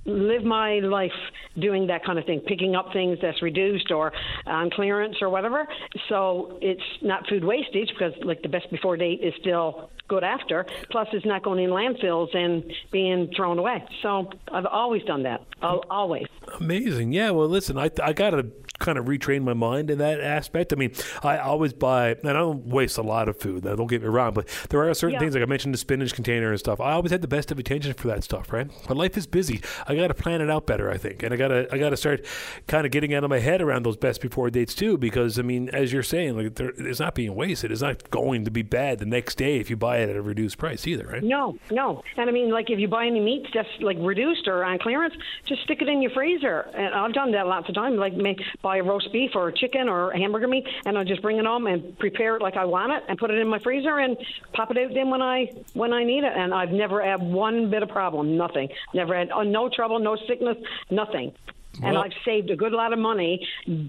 [0.07, 1.12] live my life
[1.59, 4.12] doing that kind of thing, picking up things that's reduced or
[4.47, 5.67] on clearance or whatever.
[6.09, 10.67] So it's not food wastage because like the best before date is still good after.
[10.90, 13.85] Plus, it's not going in landfills and being thrown away.
[14.03, 15.43] So I've always done that.
[15.62, 16.27] I'll, always.
[16.61, 17.12] Amazing.
[17.12, 17.31] Yeah.
[17.31, 18.47] Well, listen, I I got to
[18.81, 20.73] kind of retrain my mind in that aspect.
[20.73, 23.62] I mean, I always buy, and I don't waste a lot of food.
[23.62, 25.21] Don't get me wrong, but there are certain Yeah.
[25.21, 26.81] things like I mentioned the spinach container and stuff.
[26.81, 28.69] I always had the best of attention for that stuff, right?
[28.88, 29.62] But life is busy.
[29.87, 31.90] I got to plan it out better, I think, and I got to I got
[31.90, 32.27] to start
[32.67, 35.43] kind of getting out of my head around those best before dates too, because I
[35.43, 37.71] mean, as you're saying, like there, it's not being wasted.
[37.71, 40.23] It's not going to be bad the next day if you buy it at a
[40.23, 41.23] reduced price either, right?
[41.23, 42.03] No, no.
[42.17, 45.15] And I mean, like if you buy any meats just like reduced or on clearance,
[45.47, 46.69] just stick it in your freezer.
[46.75, 47.99] And I've done that lots of times.
[47.99, 51.05] Like may buy a roast beef or a chicken or a hamburger meat, and I'll
[51.05, 53.49] just bring it home and prepare it like I want it, and put it in
[53.49, 54.17] my freezer and
[54.53, 56.33] pop it out then when I when I need it.
[56.35, 58.37] And I've never had one bit of problem.
[58.37, 58.69] Nothing.
[58.93, 60.57] Never had uh, no trouble, no sickness,
[60.91, 61.33] nothing.
[61.83, 63.47] And Well- I've saved a good lot of money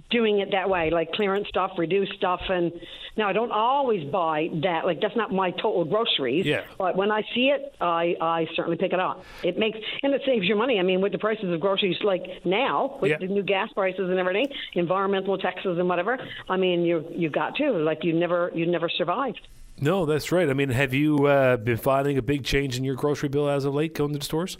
[0.09, 2.41] doing it that way, like clearance stuff, reduced stuff.
[2.49, 2.71] And
[3.17, 4.85] now I don't always buy that.
[4.85, 6.45] Like that's not my total groceries.
[6.45, 6.63] Yeah.
[6.77, 9.23] But when I see it, I, I certainly pick it up.
[9.43, 10.79] It makes and it saves your money.
[10.79, 13.17] I mean, with the prices of groceries like now, with Yeah.
[13.17, 16.17] the new gas prices and everything, environmental taxes and whatever.
[16.49, 19.41] I mean, you you got to like you never you never survived.
[19.81, 20.49] No, that's right.
[20.49, 23.65] I mean, have you uh, been finding a big change in your grocery bill as
[23.65, 24.57] of late going to the stores?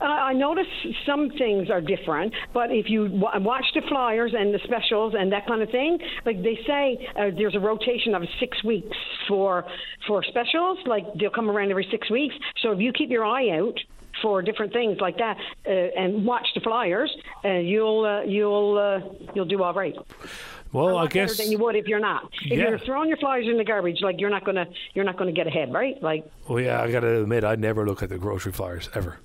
[0.00, 0.66] Uh, I notice
[1.06, 5.32] some things are different, but if you w- watch the flyers and the specials and
[5.32, 8.96] that kind of thing, like they say, uh, there's a rotation of six weeks
[9.28, 9.64] for
[10.06, 10.78] for specials.
[10.86, 12.34] Like they'll come around every six weeks.
[12.62, 13.78] So if you keep your eye out
[14.22, 19.26] for different things like that uh, and watch the flyers, uh, you'll uh, you'll uh,
[19.34, 19.94] you'll do all right.
[20.72, 21.38] Well, I guess.
[21.38, 22.24] than you would if you're not.
[22.44, 22.68] If Yeah.
[22.70, 25.46] you're throwing your flyers in the garbage, like you're not gonna you're not gonna get
[25.46, 26.02] ahead, right?
[26.02, 29.18] Like Well, yeah, I got to admit, I never look at the grocery flyers ever.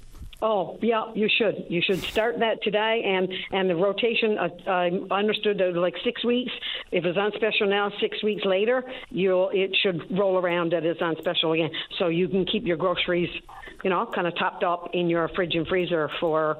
[0.44, 1.66] Oh, yeah, you should.
[1.70, 3.04] You should start that today.
[3.06, 6.52] And and the rotation, uh, I understood that like six weeks.
[6.92, 11.02] If it's on special now, six weeks later, you'll it should roll around that it's
[11.02, 13.30] on special again, so you can keep your groceries,
[13.84, 16.58] you know, kind of topped up in your fridge and freezer for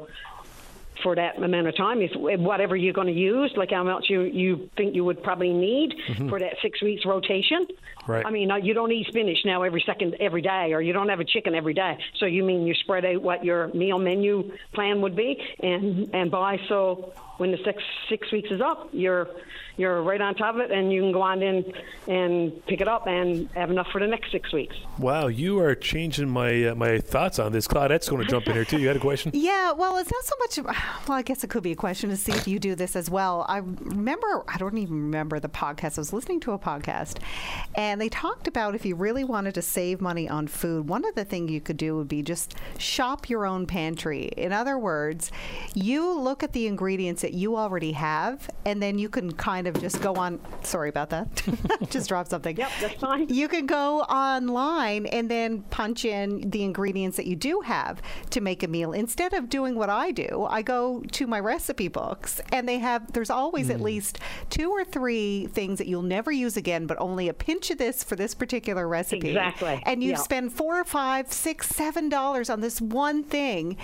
[1.04, 2.02] for that amount of time.
[2.02, 5.54] If whatever you're going to use, like how much you you think you would probably
[5.54, 6.30] need Mm-hmm.
[6.30, 7.66] for that six weeks rotation.
[8.08, 8.26] Right.
[8.26, 11.10] I mean, uh, you don't eat spinach now every second every day, or you don't
[11.10, 11.98] have a chicken every day.
[12.20, 16.32] So you mean you spread out what your meal menu plan would be and and
[16.32, 19.28] buy so when the six six weeks is up, you're
[19.78, 21.74] you're right on top of it, and you can go on in
[22.08, 24.76] and pick it up and have enough for the next six weeks.
[25.00, 27.68] Wow, you are changing my uh, my thoughts on this.
[27.68, 28.78] Claudette's going to jump in here too.
[28.80, 29.32] You had a question?
[29.42, 30.76] Yeah, well, it's not so much.
[31.08, 33.10] Well, I guess it could be a question to see if you do this as
[33.10, 33.44] well.
[33.50, 35.98] I remember, I don't even remember the podcast.
[35.98, 37.18] I was listening to a podcast,
[37.74, 41.16] and they talked about if you really wanted to save money on food, one of
[41.16, 44.26] the things you could do would be just shop your own pantry.
[44.38, 45.32] In other words,
[45.74, 49.80] you look at the ingredients that you already have, and then you can kind of
[49.80, 50.40] just go on.
[50.64, 51.28] Sorry about that.
[51.90, 52.56] just drop something.
[52.56, 53.30] Yep, that's fine.
[53.30, 58.42] You can go online and then punch in the ingredients that you do have to
[58.42, 58.92] make a meal.
[58.94, 63.12] Instead of doing what I do, I go to my recipe books and they have,
[63.14, 63.84] there's always at hmm.
[63.84, 67.78] least two or three things that you'll never use again, but only a pinch of
[67.78, 69.30] this for this particular recipe.
[69.30, 69.82] Exactly.
[69.86, 70.18] And you Yeah.
[70.18, 73.78] spend four or five, six, seven dollars on this one thing.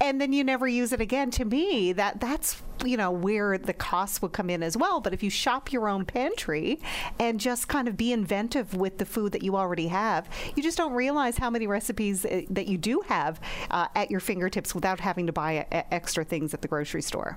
[0.00, 1.30] And then you never use it again.
[1.32, 5.00] To me, that that's you know where the costs would come in as well.
[5.00, 6.80] But if you shop your own pantry
[7.18, 10.78] and just kind of be inventive with the food that you already have, you just
[10.78, 15.00] don't realize how many recipes uh, that you do have uh, at your fingertips without
[15.00, 17.36] having to buy uh, extra things at the grocery store.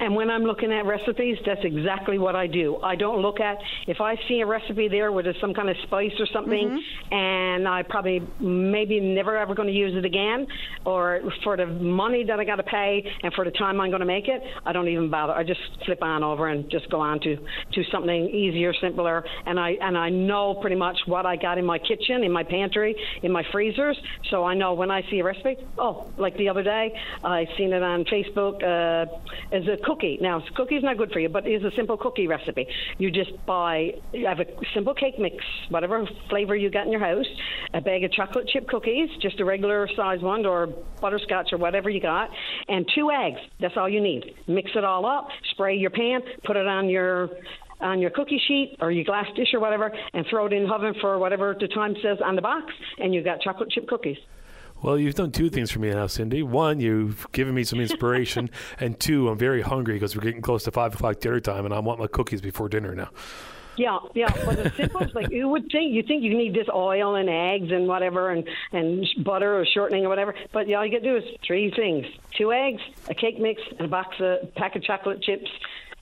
[0.00, 2.78] And when I'm looking at recipes, that's exactly what I do.
[2.82, 5.76] I don't look at if I see a recipe there where there's some kind of
[5.82, 6.82] spice or something,
[7.12, 10.46] and I probably maybe never ever going to use it again,
[10.86, 14.00] or for the money that I got to pay and for the time I'm going
[14.00, 15.34] to make it, I don't even bother.
[15.34, 19.60] I just flip on over and just go on to to something easier, simpler, and
[19.60, 22.96] I and I know pretty much what I got in my kitchen, in my pantry,
[23.22, 25.58] in my freezers, so I know when I see a recipe.
[25.76, 29.04] Oh, like the other day, I seen it on Facebook uh,
[29.52, 30.18] as a cookie.
[30.20, 32.66] Now, cookie's not good for you, but it's a simple cookie recipe.
[32.98, 35.36] You just buy, you have a simple cake mix,
[35.68, 37.26] whatever flavor you got in your house,
[37.74, 40.68] a bag of chocolate chip cookies, just a regular size one, or
[41.00, 42.28] butterscotch or whatever you got,
[42.68, 43.40] and two eggs.
[43.60, 44.24] That's all you need.
[44.46, 47.30] Mix it all up, spray your pan, put it on your
[47.80, 50.72] on your cookie sheet or your glass dish or whatever, and throw it in the
[50.72, 52.66] oven for whatever the time says on the box,
[52.98, 54.18] and you got chocolate chip cookies.
[54.82, 56.42] Well, you've done two things for me now, Cindy.
[56.42, 60.64] One, you've given me some inspiration, and two, I'm very hungry because we're getting close
[60.64, 63.10] to five o'clock dinner time, and I want my cookies before dinner now.
[63.76, 65.06] Yeah, yeah, but it's simple.
[65.14, 65.92] Like you would think.
[65.94, 70.04] You think you need this oil and eggs and whatever, and and butter or shortening
[70.04, 70.34] or whatever.
[70.52, 73.62] But yeah, all you got to do is three things: two eggs, a cake mix,
[73.78, 75.50] and a box of pack of chocolate chips.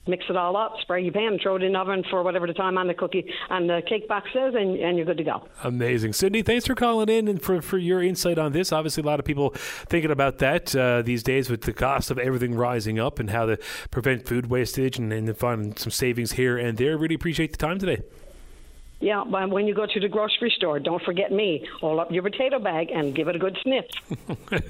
[0.09, 2.53] Mix it all up, spray your pan, throw it in the oven for whatever the
[2.53, 5.47] time on the cookie on the cake box says, and, and you're good to go.
[5.63, 6.41] Amazing, Cindy.
[6.41, 8.71] Thanks for calling in and for, for your insight on this.
[8.71, 12.17] Obviously, a lot of people thinking about that uh, these days with the cost of
[12.17, 13.57] everything rising up and how to
[13.91, 16.97] prevent food wastage and, and find some savings here and there.
[16.97, 18.01] Really appreciate the time today.
[19.01, 21.65] Yeah, but when you go to the grocery store, don't forget me.
[21.79, 23.85] Hold up your potato bag and give it a good sniff.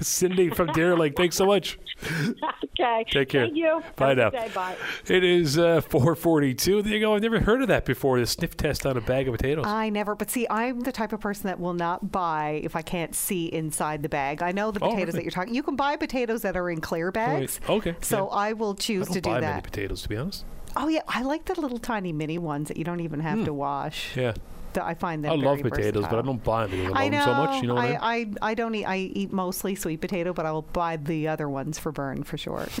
[0.02, 1.78] Cindy from Deer Lake, thanks so much.
[2.04, 3.04] okay.
[3.10, 3.46] Take care.
[3.46, 3.82] Thank you.
[3.96, 4.30] Bye Have now.
[4.30, 4.48] day.
[4.54, 4.76] Bye.
[5.08, 6.82] It is uh, 442.
[6.82, 7.14] There you go.
[7.14, 8.20] I've never heard of that before.
[8.20, 9.64] The sniff test on a bag of potatoes.
[9.66, 12.82] I never, but see, I'm the type of person that will not buy if I
[12.82, 14.42] can't see inside the bag.
[14.42, 15.18] I know the Oh, potatoes really?
[15.18, 15.54] that you're talking.
[15.54, 17.60] You can buy potatoes that are in clear bags.
[17.68, 18.36] okay, So yeah.
[18.36, 20.44] I will I choose don't to do buy many potatoes, to be honest.
[20.76, 23.44] Oh yeah, I like the little tiny mini ones that you don't even have hmm.
[23.44, 24.16] to wash.
[24.16, 24.34] Yeah.
[24.74, 25.32] Th- I find them.
[25.32, 27.24] I love potatoes, but I don't buy them because I I know.
[27.24, 27.62] so much.
[27.62, 27.98] You know what I mean?
[28.00, 28.84] I, I, I don't eat.
[28.84, 32.36] I eat mostly sweet potato, but I will buy the other ones for burn for
[32.36, 32.66] sure.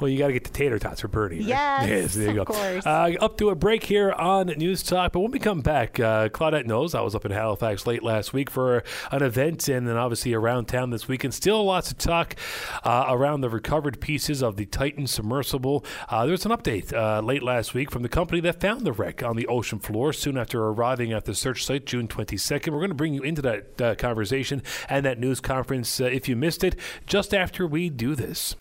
[0.00, 1.38] Well, you got to get the tater tots for Bernie.
[1.40, 1.48] right?
[1.88, 2.54] Yes, there you of go.
[2.54, 2.86] course.
[2.86, 6.28] Uh, up to a break here on News Talk, but when we come back, uh,
[6.28, 9.96] Claudette knows I was up in Halifax late last week for an event, and then
[9.96, 11.34] obviously around town this weekend.
[11.34, 12.36] Still lots of talk
[12.84, 15.84] uh, around the recovered pieces of the Titan submersible.
[16.08, 19.22] Uh, there's an update uh, late last week from the company that found the wreck
[19.22, 22.70] on the ocean floor soon after arriving at the search site June 22nd.
[22.72, 26.28] We're going to bring you into that uh, conversation and that news conference uh, if
[26.28, 26.76] you missed it
[27.06, 28.56] just after we do this.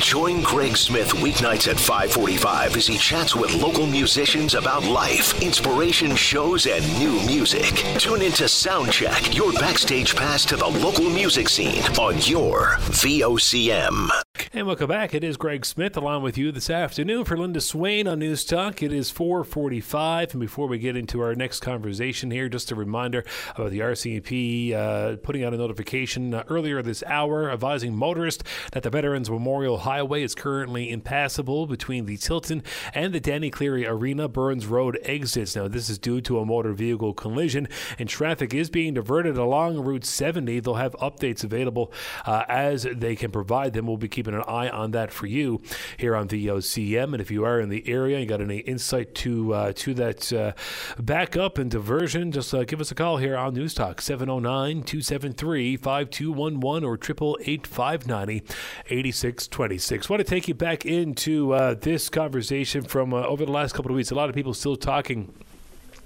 [0.00, 6.16] Join Greg Smith weeknights at 545 as he chats with local musicians about life, inspiration
[6.16, 7.74] shows, and new music.
[7.98, 14.08] Tune into Soundcheck, your backstage pass to the local music scene on your VOCM.
[14.52, 15.14] And welcome back.
[15.14, 18.82] It is Greg Smith along with you this afternoon for Linda Swain on News Talk.
[18.82, 20.32] It is 445.
[20.32, 23.24] And before we get into our next conversation here, just a reminder
[23.54, 28.82] about the RCMP uh, putting out a notification uh, earlier this hour advising motorists that
[28.82, 32.62] the Veterans Memorial Highway is currently impassable between the Tilton
[32.94, 35.54] and the Danny Cleary Arena Burns Road exits.
[35.54, 39.78] Now, this is due to a motor vehicle collision, and traffic is being diverted along
[39.80, 40.60] Route 70.
[40.60, 41.92] They'll have updates available
[42.26, 43.86] uh, as they can provide them.
[43.86, 45.60] We'll be keeping an eye on that for you
[45.96, 47.12] here on VOCM.
[47.12, 50.32] And if you are in the area and got any insight to uh, to that
[50.32, 50.52] uh,
[51.00, 55.76] backup and diversion, just uh, give us a call here on News Talk 709 273
[55.76, 58.42] 5211 or 888 590
[58.86, 60.08] 8626.
[60.08, 63.90] want to take you back into uh, this conversation from uh, over the last couple
[63.90, 64.10] of weeks.
[64.10, 65.32] A lot of people still talking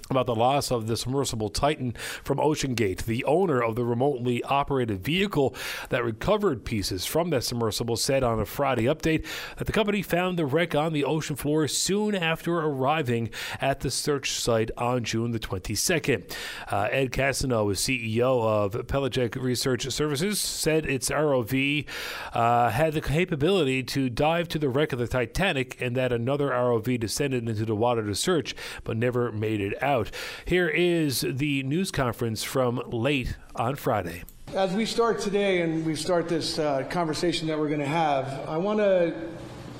[0.09, 3.05] about the loss of the submersible Titan from OceanGate.
[3.05, 5.55] The owner of the remotely operated vehicle
[5.89, 9.25] that recovered pieces from that submersible said on a Friday update
[9.57, 13.89] that the company found the wreck on the ocean floor soon after arriving at the
[13.89, 16.31] search site on June the 22nd.
[16.71, 21.85] Uh, Ed Cassano, CEO of Pelagic Research Services, said its ROV
[22.33, 26.49] uh, had the capability to dive to the wreck of the Titanic and that another
[26.49, 30.11] ROV descended into the water to search but never made it out out.
[30.43, 34.23] Here is the news conference from late on Friday.
[34.53, 38.27] As we start today and we start this uh, conversation that we're going to have,
[38.47, 39.15] I want to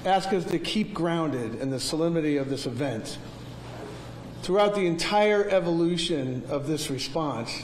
[0.06, 3.18] ask us to keep grounded in the solemnity of this event.
[4.42, 7.62] Throughout the entire evolution of this response,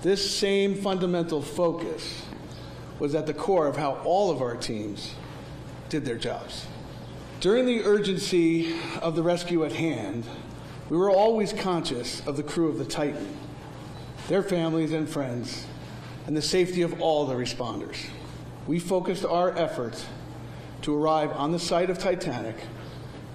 [0.00, 2.22] this same fundamental focus
[2.98, 5.14] was at the core of how all of our teams
[5.90, 6.66] did their jobs.
[7.40, 10.24] During the urgency of the rescue at hand,
[10.90, 13.36] we were always conscious of the crew of the Titan,
[14.28, 15.66] their families and friends,
[16.26, 17.96] and the safety of all the responders.
[18.66, 20.06] We focused our efforts
[20.82, 22.56] to arrive on the site of Titanic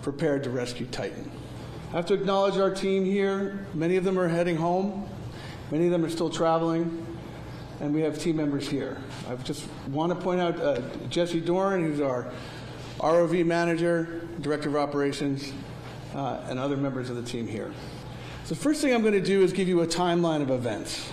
[0.01, 1.31] prepared to rescue Titan.
[1.91, 3.65] I have to acknowledge our team here.
[3.73, 5.09] Many of them are heading home,
[5.71, 7.05] many of them are still traveling,
[7.79, 8.97] and we have team members here.
[9.27, 12.31] I just want to point out uh, Jesse Doran, who's our
[12.99, 15.51] ROV manager, director of operations,
[16.13, 17.71] uh, and other members of the team here.
[18.45, 21.11] So, first thing I'm going to do is give you a timeline of events,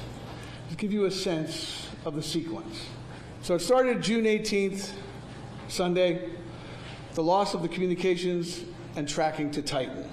[0.71, 2.87] to give you a sense of the sequence.
[3.43, 4.93] So, it started June 18th,
[5.69, 6.31] Sunday,
[7.15, 8.63] the loss of the communications
[8.97, 10.09] and tracking to Titan.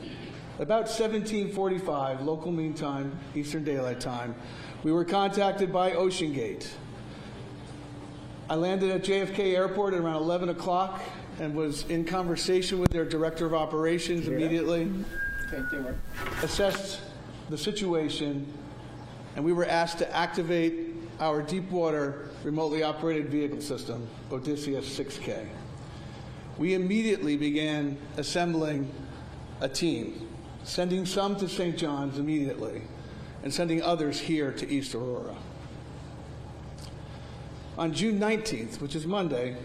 [0.60, 4.36] About 1745, local mean time, Eastern Daylight Time,
[4.84, 6.68] we were contacted by OceanGate.
[8.50, 11.02] I landed at JFK Airport at around 11 o'clock
[11.40, 14.92] and was in conversation with their director of operations immediately.
[16.42, 17.02] Assessed
[17.50, 18.52] the situation,
[19.36, 25.48] and we were asked to activate our deep water remotely operated vehicle system, Odysseus 6K.
[26.58, 28.92] We immediately began assembling
[29.62, 30.28] a team,
[30.64, 31.78] sending some to St.
[31.78, 32.82] John's immediately,
[33.44, 35.36] and sending others here to East Aurora.
[37.78, 39.58] On June 19th, which is Monday,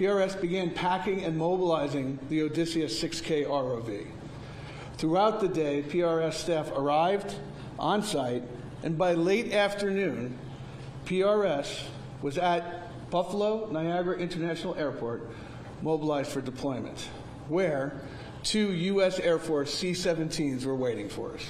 [0.00, 4.06] PRS began packing and mobilizing the Odysseus 6K ROV.
[4.96, 7.34] Throughout the day, PRS staff arrived
[7.78, 8.42] on site,
[8.82, 10.38] and by late afternoon,
[11.04, 11.82] PRS
[12.22, 15.28] was at Buffalo Niagara International Airport,
[15.82, 16.98] mobilized for deployment,
[17.48, 18.00] where
[18.42, 19.20] two U.S.
[19.20, 21.44] Air Force C 17s were waiting for us.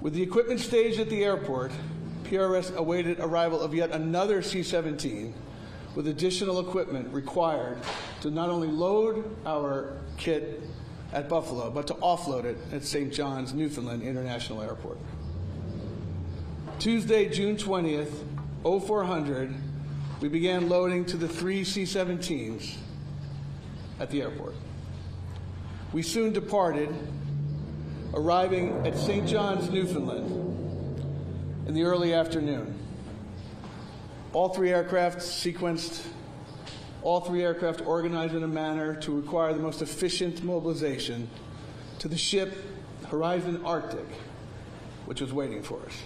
[0.00, 1.72] With the equipment staged at the airport,
[2.24, 5.34] PRS awaited arrival of yet another C 17
[5.94, 7.78] with additional equipment required
[8.20, 10.62] to not only load our kit
[11.12, 13.12] at Buffalo, but to offload it at St.
[13.12, 14.98] John's, Newfoundland International Airport.
[16.80, 18.12] Tuesday, June 20th,
[18.64, 19.54] 0400,
[20.20, 22.74] we began loading to the three C 17s
[24.00, 24.54] at the airport.
[25.92, 26.92] We soon departed,
[28.12, 29.28] arriving at St.
[29.28, 30.28] John's, Newfoundland
[31.68, 32.83] in the early afternoon.
[34.34, 36.04] All three aircraft sequenced,
[37.02, 41.30] all three aircraft organized in a manner to require the most efficient mobilization
[42.00, 42.52] to the ship
[43.06, 44.06] Horizon Arctic,
[45.06, 46.02] which was waiting for us.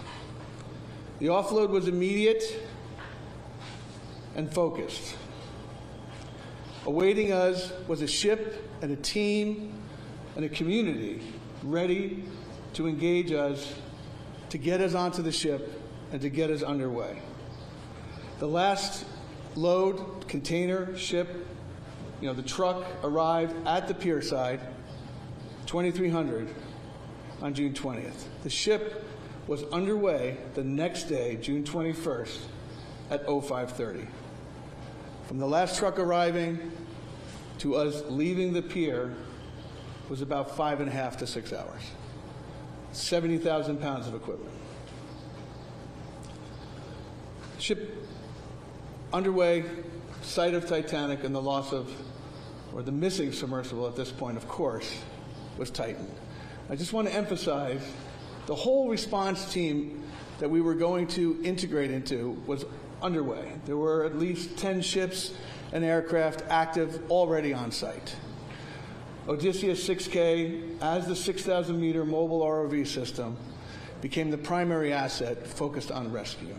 [1.21, 2.45] The offload was immediate
[4.37, 5.17] and focused.
[6.85, 9.73] Awaiting us was a ship and a team
[10.37, 11.23] and a community
[11.63, 12.25] ready
[12.75, 13.75] to engage us,
[14.51, 15.81] to get us onto the ship,
[16.13, 17.23] and to get us underway.
[18.39, 19.05] The last
[19.57, 21.29] load, container, ship,
[22.21, 24.61] you know, the truck arrived at the pier side,
[25.67, 26.49] 2300
[27.43, 28.25] on June 20th.
[28.45, 29.05] The ship
[29.49, 32.39] was underway the next day, June 21st,
[33.11, 34.07] at 0530.
[35.27, 36.71] From the last truck arriving
[37.59, 39.15] to us leaving the pier
[40.09, 41.83] was about five and a half to six hours.
[42.93, 44.53] 70,000 pounds of equipment.
[47.59, 48.08] Ship
[49.13, 49.65] underway,
[50.23, 51.91] sight of Titanic, and the loss of,
[52.75, 55.01] or the missing submersible at this point, of course,
[55.57, 56.11] was Titan.
[56.71, 57.83] I just want to emphasize
[58.47, 60.03] the whole response team
[60.39, 62.65] that we were going to integrate into was
[63.03, 63.53] underway.
[63.65, 65.35] There were at least 10 ships
[65.73, 68.17] and aircraft active already on site.
[69.29, 73.37] Odysseus 6K, as the 6,000 meter mobile ROV system,
[74.01, 76.55] became the primary asset focused on rescue.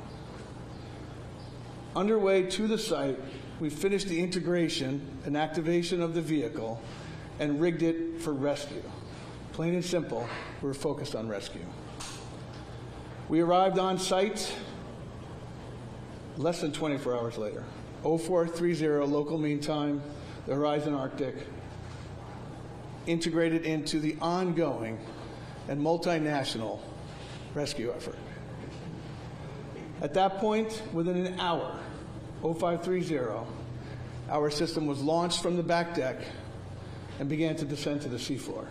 [2.00, 3.20] Underway to the site,
[3.60, 6.82] we finished the integration and activation of the vehicle
[7.42, 8.82] and rigged it for rescue.
[9.52, 10.26] Plain and simple,
[10.62, 11.66] we were focused on rescue.
[13.28, 14.50] We arrived on site
[16.38, 17.66] less than 24 hours later.
[18.04, 20.02] 0430 local mean time,
[20.46, 21.36] the Horizon Arctic,
[23.08, 24.98] integrated into the ongoing
[25.68, 26.80] and multinational
[27.54, 28.16] rescue effort.
[30.02, 31.78] At that point, within an hour,
[32.42, 33.48] 0530,
[34.30, 36.18] our system was launched from the back deck
[37.20, 38.66] and began to descend to the seafloor.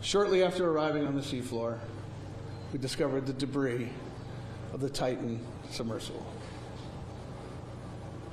[0.00, 1.78] Shortly after arriving on the seafloor,
[2.72, 3.90] we discovered the debris
[4.72, 6.24] of the Titan submersible.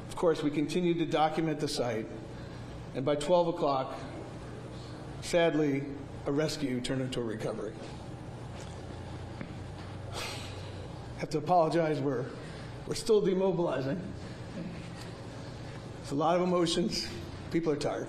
[0.08, 2.08] Of course, we continued to document the site,
[2.96, 3.96] and by 12 o'clock,
[5.22, 5.84] sadly,
[6.26, 7.74] a rescue turned into a recovery.
[10.14, 10.18] I
[11.18, 12.26] have to apologize, we're,
[12.88, 14.00] we're still demobilizing.
[16.02, 17.08] It's a lot of emotions.
[17.52, 18.08] People are tired.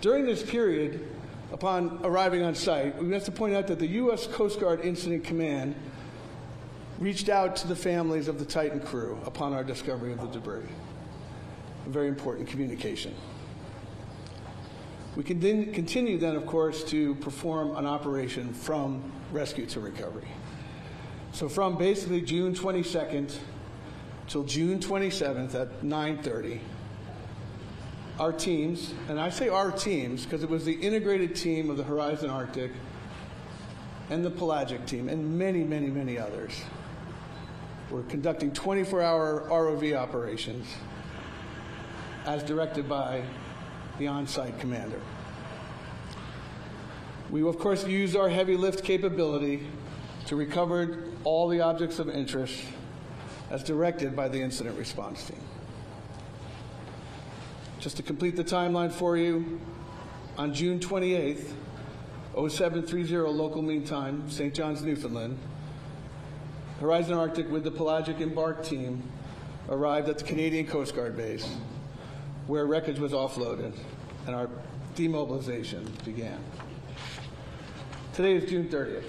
[0.00, 1.08] During this period,
[1.52, 4.26] upon arriving on site, we have to point out that the U.S.
[4.26, 5.76] Coast Guard Incident Command
[6.98, 10.64] reached out to the families of the Titan crew upon our discovery of the debris.
[11.86, 13.14] A very important communication.
[15.14, 20.28] We can then continue then, of course, to perform an operation from rescue to recovery.
[21.32, 23.34] So from basically June 22nd
[24.28, 26.60] till June 27th at 9:30,
[28.20, 31.84] our teams, and I say our teams because it was the integrated team of the
[31.84, 32.70] Horizon Arctic
[34.10, 36.52] and the Pelagic team and many, many, many others
[37.90, 40.66] were conducting 24-hour ROV operations
[42.26, 43.22] as directed by
[43.98, 45.00] the on-site commander.
[47.30, 49.66] We, of course, used our heavy lift capability
[50.26, 52.62] to recover all the objects of interest
[53.50, 55.40] as directed by the incident response team.
[57.80, 59.60] Just to complete the timeline for you,
[60.38, 61.52] on June 28th,
[62.34, 64.54] 0730 local mean time, St.
[64.54, 65.38] John's, Newfoundland,
[66.80, 69.02] Horizon Arctic with the Pelagic Embark team
[69.68, 71.48] arrived at the Canadian Coast Guard base
[72.46, 73.72] where wreckage was offloaded
[74.26, 74.48] and our
[74.94, 76.38] demobilization began.
[78.14, 79.04] Today is June 30th,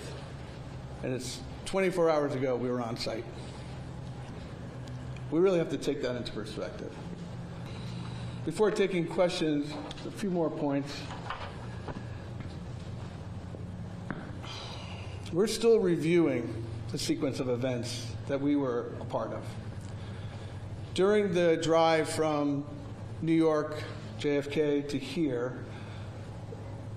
[1.03, 3.25] and it's 24 hours ago we were on site.
[5.31, 6.93] We really have to take that into perspective.
[8.45, 9.71] Before taking questions,
[10.05, 10.93] a few more points.
[15.31, 19.43] We're still reviewing the sequence of events that we were a part of.
[20.93, 22.65] During the drive from
[23.21, 23.81] New York,
[24.19, 25.57] JFK to here,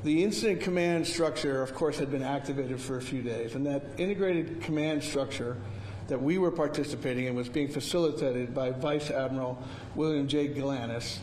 [0.07, 3.83] the incident command structure, of course, had been activated for a few days, and that
[3.99, 5.57] integrated command structure
[6.07, 9.61] that we were participating in was being facilitated by Vice Admiral
[9.97, 10.47] William J.
[10.47, 11.19] Galinis,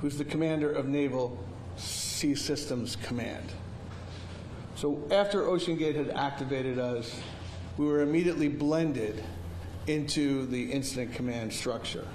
[0.00, 1.36] who's the commander of Naval
[1.76, 3.44] Sea Systems Command.
[4.76, 7.20] So after OceanGate had activated us,
[7.76, 9.20] we were immediately blended
[9.88, 12.06] into the incident command structure.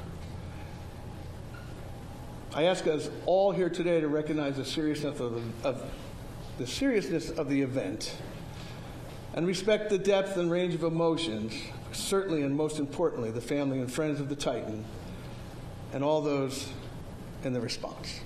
[2.55, 5.83] I ask us all here today to recognize the seriousness of the, of
[6.57, 8.15] the seriousness of the event
[9.33, 11.53] and respect the depth and range of emotions,
[11.91, 14.85] certainly and most importantly, the family and friends of the Titan
[15.93, 16.69] and all those
[17.43, 18.19] in the response.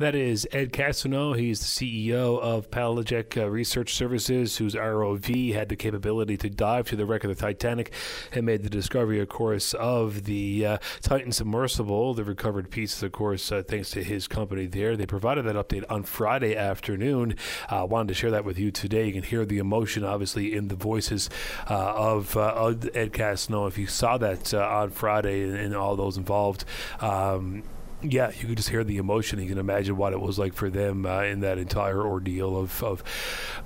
[0.00, 1.36] That is Ed Cassano.
[1.36, 1.66] He's the
[2.06, 7.04] CEO of Pelagic uh, Research Services, whose ROV had the capability to dive to the
[7.04, 7.92] wreck of the Titanic
[8.32, 13.12] and made the discovery, of course, of the uh, Titan submersible, the recovered pieces, of
[13.12, 14.96] course, uh, thanks to his company there.
[14.96, 17.34] They provided that update on Friday afternoon.
[17.68, 19.08] I wanted to share that with you today.
[19.08, 21.28] You can hear the emotion, obviously, in the voices
[21.68, 23.68] uh, of, uh, of, Ed Cassano.
[23.68, 26.64] If you saw that on Friday and, and, all those involved,
[27.00, 27.64] um,
[28.02, 29.40] Yeah, you can just hear the emotion.
[29.40, 32.82] You can imagine what it was like for them uh, in that entire ordeal of,
[32.82, 33.04] of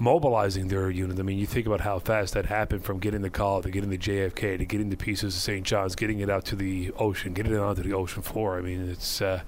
[0.00, 1.20] mobilizing their unit.
[1.20, 3.90] I mean, you think about how fast that happened from getting the call to getting
[3.90, 5.64] the JFK to getting the pieces of St.
[5.64, 8.58] John's, getting it out to the ocean, getting it onto the ocean floor.
[8.58, 9.22] I mean, it's.
[9.22, 9.42] Uh,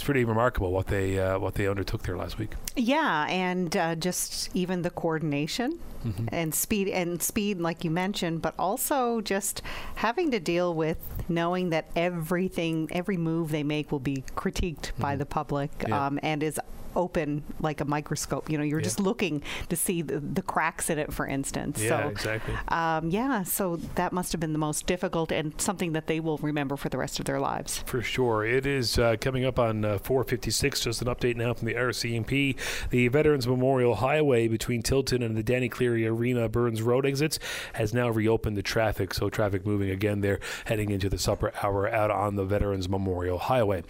[0.00, 2.52] it's pretty remarkable what they uh, what they undertook there last week.
[2.74, 6.24] Yeah, and uh, just even the coordination mm-hmm.
[6.32, 9.60] and speed and speed, like you mentioned, but also just
[9.96, 10.96] having to deal with
[11.28, 15.02] knowing that everything, every move they make will be critiqued mm-hmm.
[15.02, 16.06] by the public yeah.
[16.06, 16.58] um, and is
[16.96, 18.50] open like a microscope.
[18.50, 18.84] You know, you're yeah.
[18.84, 21.80] just looking to see the, the, cracks in it, for instance.
[21.80, 22.54] Yeah, so, exactly.
[22.68, 26.38] Um, yeah, so that must have been the most difficult and something that they will
[26.38, 27.78] remember for the rest of their lives.
[27.86, 28.44] For sure.
[28.44, 30.80] It is uh, coming up on uh, 456.
[30.80, 32.56] Just an update now from the RCMP.
[32.90, 37.38] The Veterans Memorial Highway between Tilton and the Danny Cleary Arena Burns Road exits
[37.74, 39.14] has now reopened the traffic.
[39.14, 43.38] So traffic moving again there, heading into the supper hour out on the Veterans Memorial
[43.38, 43.82] Highway.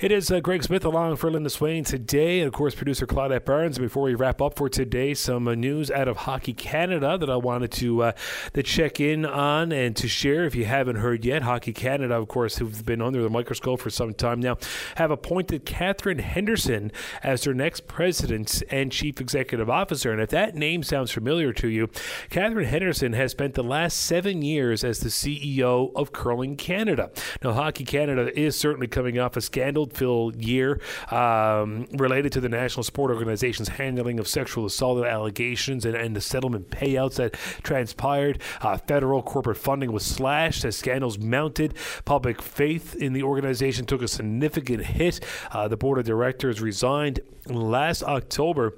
[0.00, 3.44] It is uh, Greg Smith along for Linda Swain today and of course, producer Claudette
[3.44, 3.78] Barnes.
[3.78, 7.36] Before we wrap up for today, some uh, news out of Hockey Canada that I
[7.36, 8.12] wanted to uh,
[8.54, 10.44] to check in on and to share.
[10.44, 13.90] If you haven't heard yet, Hockey Canada, of course, who've been under the microscope for
[13.90, 14.58] some time now,
[14.96, 20.12] have appointed Katherine Henderson as their next president and chief executive officer.
[20.12, 21.88] And if that name sounds familiar to you,
[22.30, 27.10] Katherine Henderson has spent the last seven years as the CEO of Curling Canada.
[27.42, 30.80] Now, Hockey Canada is certainly coming off a scandal-filled year
[31.10, 36.20] um, related to the National Sport Organization's handling of sexual assault allegations and, and the
[36.20, 38.40] settlement payouts that transpired.
[38.60, 41.74] Uh, federal corporate funding was slashed as scandals mounted.
[42.04, 45.20] Public faith in the organization took a significant hit.
[45.52, 48.74] Uh, the board of directors resigned last October.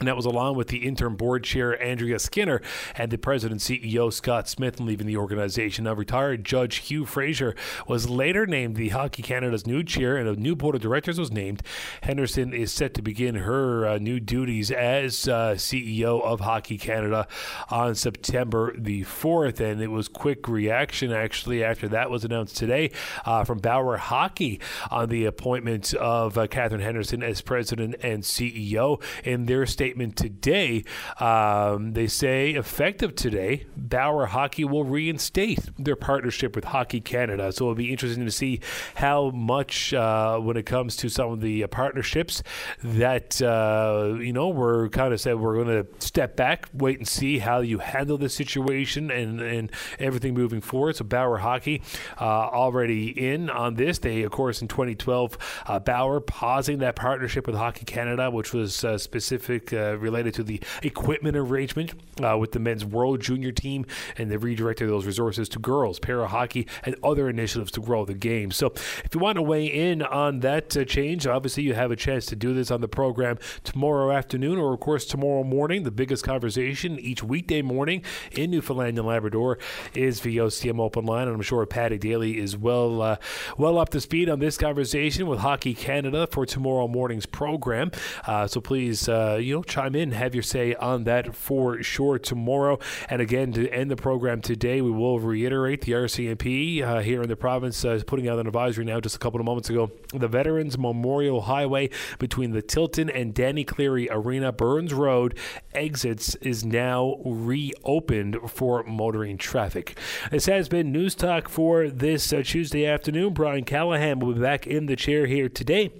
[0.00, 2.62] And that was along with the interim board chair, Andrea Skinner,
[2.96, 5.84] and the president CEO, Scott Smith, leaving the organization.
[5.84, 7.54] Now, retired Judge Hugh Fraser
[7.86, 11.30] was later named the Hockey Canada's new chair, and a new board of directors was
[11.30, 11.62] named.
[12.02, 17.28] Henderson is set to begin her uh, new duties as uh, CEO of Hockey Canada
[17.68, 19.60] on September the 4th.
[19.60, 22.90] And it was quick reaction, actually, after that was announced today
[23.26, 29.02] uh, from Bauer Hockey on the appointment of uh, Katherine Henderson as president and CEO.
[29.24, 30.84] In their state statement today.
[31.18, 37.50] Um, they say effective today, Bauer Hockey will reinstate their partnership with Hockey Canada.
[37.50, 38.60] So it'll be interesting to see
[38.94, 42.44] how much, uh, when it comes to some of the uh, partnerships,
[42.84, 47.08] that uh, you know we're kind of said we're going to step back, wait and
[47.08, 50.94] see how you handle the situation and and everything moving forward.
[50.94, 51.82] So Bauer Hockey
[52.20, 53.98] uh, already in on this.
[53.98, 55.36] They of course in 2012
[55.66, 60.42] uh, Bauer pausing that partnership with Hockey Canada, which was uh, specific uh, related to
[60.42, 65.48] the equipment arrangement uh, with the men's world junior team, and they redirected those resources
[65.48, 68.50] to girls, para hockey, and other initiatives to grow the game.
[68.50, 68.72] So,
[69.04, 72.26] if you want to weigh in on that uh, change, obviously you have a chance
[72.26, 75.82] to do this on the program tomorrow afternoon, or of course tomorrow morning.
[75.82, 78.02] The biggest conversation each weekday morning
[78.32, 79.58] in Newfoundland and Labrador
[79.94, 83.16] is VOCM Open Line, and I'm sure Paddy Daly is well uh,
[83.56, 87.90] well up to speed on this conversation with Hockey Canada for tomorrow morning's program.
[88.26, 92.18] Uh, so please, uh, you know chime in, have your say on that for sure
[92.18, 92.78] tomorrow.
[93.08, 97.28] And again, to end the program today, we will reiterate the RCMP uh, here in
[97.28, 99.90] the province uh, is putting out an advisory now just a couple of moments ago.
[100.12, 105.38] The Veterans Memorial Highway between the Tilton and Danny Cleary Arena Burns Road
[105.72, 109.96] exits is now reopened for motoring traffic.
[110.30, 113.32] This has been News Talk for this uh, Tuesday afternoon.
[113.34, 115.92] Brian Callahan will be back in the chair here today.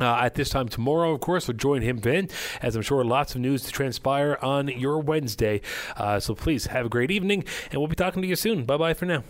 [0.00, 2.28] Uh, at this time tomorrow, of course, we'll join him then,
[2.62, 5.60] as I'm sure lots of news to transpire on your Wednesday.
[5.96, 8.64] Uh, so please have a great evening, and we'll be talking to you soon.
[8.64, 9.24] Bye bye for now.